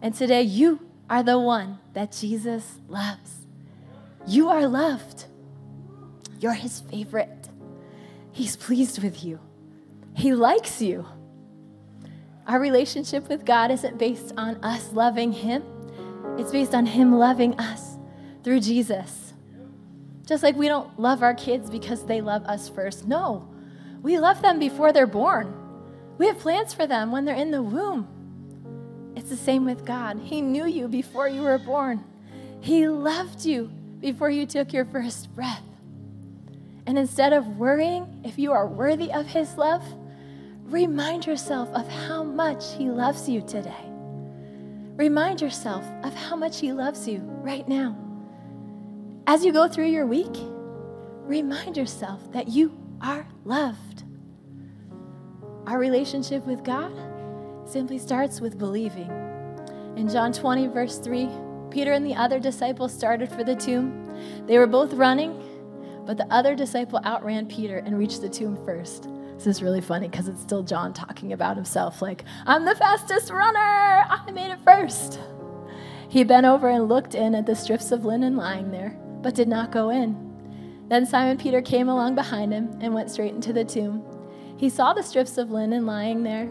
And 0.00 0.14
today, 0.14 0.42
you 0.42 0.80
are 1.08 1.22
the 1.22 1.38
one 1.38 1.78
that 1.92 2.12
Jesus 2.12 2.80
loves. 2.88 3.46
You 4.26 4.48
are 4.48 4.66
loved. 4.66 5.26
You're 6.40 6.54
his 6.54 6.80
favorite. 6.80 7.48
He's 8.32 8.56
pleased 8.56 9.02
with 9.02 9.22
you, 9.22 9.38
he 10.14 10.34
likes 10.34 10.80
you. 10.80 11.06
Our 12.46 12.58
relationship 12.58 13.28
with 13.28 13.44
God 13.44 13.70
isn't 13.70 13.98
based 13.98 14.32
on 14.36 14.56
us 14.64 14.92
loving 14.92 15.32
him, 15.32 15.62
it's 16.38 16.52
based 16.52 16.74
on 16.74 16.86
him 16.86 17.12
loving 17.12 17.58
us 17.58 17.96
through 18.42 18.60
Jesus. 18.60 19.32
Just 20.26 20.42
like 20.42 20.56
we 20.56 20.68
don't 20.68 20.98
love 20.98 21.22
our 21.22 21.34
kids 21.34 21.68
because 21.68 22.06
they 22.06 22.20
love 22.20 22.44
us 22.44 22.68
first. 22.68 23.06
No, 23.06 23.48
we 24.02 24.18
love 24.18 24.40
them 24.42 24.58
before 24.58 24.92
they're 24.92 25.06
born. 25.06 25.54
We 26.18 26.26
have 26.26 26.38
plans 26.38 26.72
for 26.72 26.86
them 26.86 27.10
when 27.12 27.24
they're 27.24 27.34
in 27.34 27.50
the 27.50 27.62
womb. 27.62 28.08
It's 29.16 29.28
the 29.28 29.36
same 29.36 29.64
with 29.64 29.84
God. 29.84 30.20
He 30.20 30.40
knew 30.40 30.66
you 30.66 30.88
before 30.88 31.28
you 31.28 31.42
were 31.42 31.58
born. 31.58 32.04
He 32.60 32.88
loved 32.88 33.44
you 33.44 33.70
before 34.00 34.30
you 34.30 34.46
took 34.46 34.72
your 34.72 34.84
first 34.84 35.34
breath. 35.34 35.62
And 36.86 36.98
instead 36.98 37.32
of 37.32 37.58
worrying 37.58 38.22
if 38.24 38.38
you 38.38 38.52
are 38.52 38.66
worthy 38.66 39.12
of 39.12 39.26
His 39.26 39.56
love, 39.56 39.84
remind 40.64 41.26
yourself 41.26 41.68
of 41.74 41.88
how 41.88 42.22
much 42.22 42.74
He 42.74 42.90
loves 42.90 43.28
you 43.28 43.42
today. 43.42 43.91
Remind 44.96 45.40
yourself 45.40 45.84
of 46.04 46.14
how 46.14 46.36
much 46.36 46.60
He 46.60 46.72
loves 46.72 47.08
you 47.08 47.20
right 47.20 47.66
now. 47.66 47.96
As 49.26 49.44
you 49.44 49.52
go 49.52 49.66
through 49.66 49.86
your 49.86 50.06
week, 50.06 50.34
remind 51.22 51.78
yourself 51.78 52.30
that 52.32 52.48
you 52.48 52.76
are 53.00 53.26
loved. 53.44 54.04
Our 55.66 55.78
relationship 55.78 56.44
with 56.46 56.62
God 56.62 56.92
simply 57.64 57.98
starts 57.98 58.40
with 58.40 58.58
believing. 58.58 59.10
In 59.96 60.08
John 60.08 60.32
20, 60.32 60.66
verse 60.66 60.98
3, 60.98 61.28
Peter 61.70 61.92
and 61.92 62.04
the 62.04 62.14
other 62.14 62.38
disciple 62.38 62.88
started 62.88 63.30
for 63.30 63.44
the 63.44 63.56
tomb. 63.56 64.44
They 64.46 64.58
were 64.58 64.66
both 64.66 64.92
running, 64.92 65.42
but 66.04 66.18
the 66.18 66.30
other 66.30 66.54
disciple 66.54 67.00
outran 67.04 67.46
Peter 67.46 67.78
and 67.78 67.98
reached 67.98 68.20
the 68.20 68.28
tomb 68.28 68.62
first. 68.66 69.08
This 69.42 69.56
is 69.56 69.62
really 69.64 69.80
funny 69.80 70.06
because 70.06 70.28
it's 70.28 70.40
still 70.40 70.62
John 70.62 70.92
talking 70.92 71.32
about 71.32 71.56
himself, 71.56 72.00
like, 72.00 72.22
I'm 72.46 72.64
the 72.64 72.76
fastest 72.76 73.28
runner, 73.28 73.58
I 73.58 74.30
made 74.32 74.52
it 74.52 74.60
first. 74.64 75.18
He 76.08 76.22
bent 76.22 76.46
over 76.46 76.68
and 76.68 76.88
looked 76.88 77.16
in 77.16 77.34
at 77.34 77.44
the 77.44 77.56
strips 77.56 77.90
of 77.90 78.04
linen 78.04 78.36
lying 78.36 78.70
there, 78.70 78.96
but 79.20 79.34
did 79.34 79.48
not 79.48 79.72
go 79.72 79.90
in. 79.90 80.84
Then 80.86 81.04
Simon 81.04 81.38
Peter 81.38 81.60
came 81.60 81.88
along 81.88 82.14
behind 82.14 82.52
him 82.52 82.70
and 82.80 82.94
went 82.94 83.10
straight 83.10 83.34
into 83.34 83.52
the 83.52 83.64
tomb. 83.64 84.04
He 84.56 84.70
saw 84.70 84.92
the 84.92 85.02
strips 85.02 85.36
of 85.38 85.50
linen 85.50 85.86
lying 85.86 86.22
there, 86.22 86.48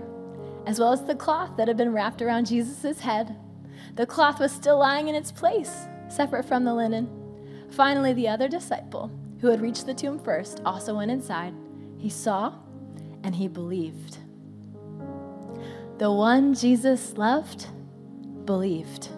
as 0.68 0.78
well 0.78 0.92
as 0.92 1.06
the 1.06 1.16
cloth 1.16 1.56
that 1.56 1.70
had 1.70 1.78
been 1.78 1.94
wrapped 1.94 2.22
around 2.22 2.48
Jesus' 2.48 3.00
head. 3.00 3.38
The 3.96 4.06
cloth 4.06 4.38
was 4.38 4.52
still 4.52 4.78
lying 4.78 5.08
in 5.08 5.16
its 5.16 5.32
place, 5.32 5.88
separate 6.10 6.44
from 6.44 6.66
the 6.66 6.74
linen. 6.74 7.10
Finally, 7.70 8.12
the 8.12 8.28
other 8.28 8.50
disciple, 8.50 9.10
who 9.40 9.48
had 9.48 9.62
reached 9.62 9.86
the 9.86 9.94
tomb 9.94 10.20
first, 10.20 10.62
also 10.66 10.98
went 10.98 11.10
inside. 11.10 11.54
He 11.98 12.10
saw 12.10 12.56
and 13.24 13.36
he 13.36 13.48
believed. 13.48 14.18
The 15.98 16.12
one 16.12 16.54
Jesus 16.54 17.18
loved 17.18 17.68
believed. 18.46 19.10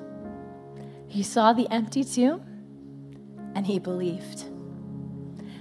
He 1.08 1.24
saw 1.24 1.54
the 1.54 1.70
empty 1.72 2.04
tomb 2.04 2.44
and 3.56 3.66
he 3.66 3.80
believed. 3.80 4.44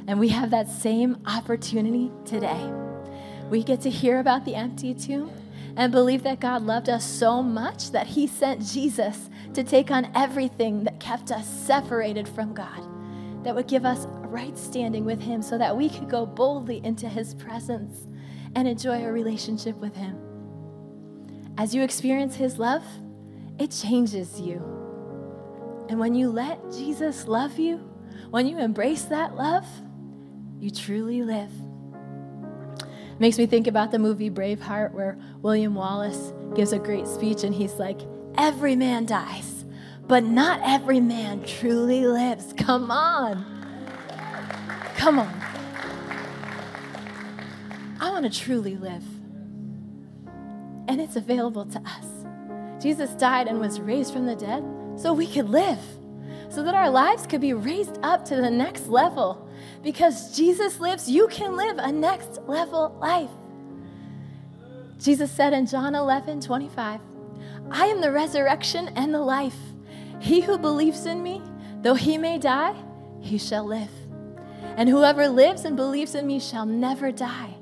And 0.07 0.19
we 0.19 0.31
have 0.31 0.51
that 0.51 0.69
same 0.69 1.19
opportunity 1.27 2.11
today. 2.25 2.73
We 3.51 3.63
get 3.63 3.81
to 3.83 3.91
hear 3.91 4.19
about 4.19 4.45
the 4.45 4.55
empty 4.55 4.95
tomb 4.95 5.31
and 5.77 5.93
believe 5.93 6.23
that 6.25 6.41
God 6.41 6.63
loved 6.63 6.89
us 6.89 7.05
so 7.05 7.43
much 7.43 7.93
that 7.93 8.07
he 8.07 8.27
sent 8.27 8.67
Jesus 8.67 9.31
to 9.55 9.63
take 9.63 9.91
on 9.91 10.11
everything 10.15 10.85
that 10.85 11.01
kept 11.01 11.31
us 11.31 11.47
separated 11.47 12.29
from 12.29 12.53
God, 12.53 12.83
that 13.45 13.55
would 13.55 13.69
give 13.69 13.85
us 13.85 14.07
right 14.23 14.57
standing 14.57 15.05
with 15.05 15.21
him 15.21 15.43
so 15.43 15.59
that 15.59 15.77
we 15.77 15.89
could 15.89 16.09
go 16.09 16.27
boldly 16.27 16.85
into 16.85 17.09
his 17.09 17.35
presence 17.35 18.07
and 18.55 18.69
enjoy 18.69 19.05
a 19.05 19.13
relationship 19.13 19.77
with 19.77 19.95
him. 19.95 20.19
As 21.59 21.75
you 21.75 21.83
experience 21.83 22.35
his 22.35 22.59
love, 22.59 22.85
it 23.59 23.71
changes 23.71 24.41
you. 24.41 24.57
And 25.89 25.99
when 25.99 26.15
you 26.15 26.31
let 26.31 26.59
Jesus 26.73 27.27
love 27.27 27.59
you, 27.59 27.77
when 28.31 28.47
you 28.47 28.59
embrace 28.59 29.03
that 29.05 29.35
love, 29.35 29.67
you 30.59 30.71
truly 30.71 31.23
live. 31.23 31.51
It 32.79 33.21
makes 33.21 33.37
me 33.37 33.47
think 33.47 33.67
about 33.67 33.91
the 33.91 33.99
movie 33.99 34.31
Braveheart, 34.31 34.93
where 34.93 35.19
William 35.43 35.75
Wallace 35.75 36.33
gives 36.55 36.73
a 36.73 36.79
great 36.79 37.07
speech 37.07 37.45
and 37.45 37.55
he's 37.55 37.75
like, 37.75 38.01
Every 38.39 38.75
man 38.75 39.05
dies, 39.05 39.67
but 40.09 40.25
not 40.25 40.61
every 40.65 41.01
man 41.01 41.45
truly 41.45 42.07
lives. 42.07 42.55
Come 42.57 42.91
on. 42.91 43.45
Come 44.97 45.19
on. 45.19 45.42
Want 48.13 48.31
to 48.31 48.41
truly 48.41 48.77
live. 48.77 49.03
And 50.87 51.01
it's 51.01 51.17
available 51.17 51.65
to 51.65 51.79
us. 51.81 52.05
Jesus 52.79 53.11
died 53.13 53.49
and 53.49 53.59
was 53.59 53.81
raised 53.81 54.13
from 54.13 54.27
the 54.27 54.37
dead 54.37 54.63
so 54.97 55.15
we 55.15 55.27
could 55.27 55.49
live, 55.49 55.79
so 56.51 56.63
that 56.63 56.75
our 56.75 56.91
lives 56.91 57.27
could 57.27 57.41
be 57.41 57.55
raised 57.55 57.99
up 58.03 58.23
to 58.27 58.37
the 58.37 58.51
next 58.51 58.89
level 58.89 59.49
because 59.83 60.37
Jesus 60.37 60.79
lives, 60.79 61.09
you 61.11 61.27
can 61.29 61.57
live 61.57 61.79
a 61.79 61.91
next 61.91 62.39
level 62.47 62.95
life. 63.01 63.31
Jesus 65.03 65.33
said 65.33 65.55
in 65.55 65.65
John 65.65 65.95
11, 65.95 66.43
25, 66.43 67.01
I 67.71 67.87
am 67.87 68.03
the 68.03 68.13
resurrection 68.13 68.89
and 68.95 69.15
the 69.15 69.21
life. 69.21 69.57
He 70.21 70.43
who 70.43 70.59
believes 70.59 71.07
in 71.07 71.23
me, 71.23 71.41
though 71.81 71.95
he 71.95 72.19
may 72.19 72.37
die, 72.37 72.77
he 73.21 73.39
shall 73.39 73.65
live. 73.65 73.91
And 74.77 74.91
whoever 74.91 75.29
lives 75.29 75.65
and 75.65 75.77
believes 75.77 76.15
in 76.15 76.27
me 76.27 76.41
shall 76.41 76.67
never 76.67 77.11
die. 77.11 77.57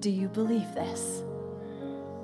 Do 0.00 0.10
you 0.10 0.28
believe 0.28 0.74
this? 0.74 1.24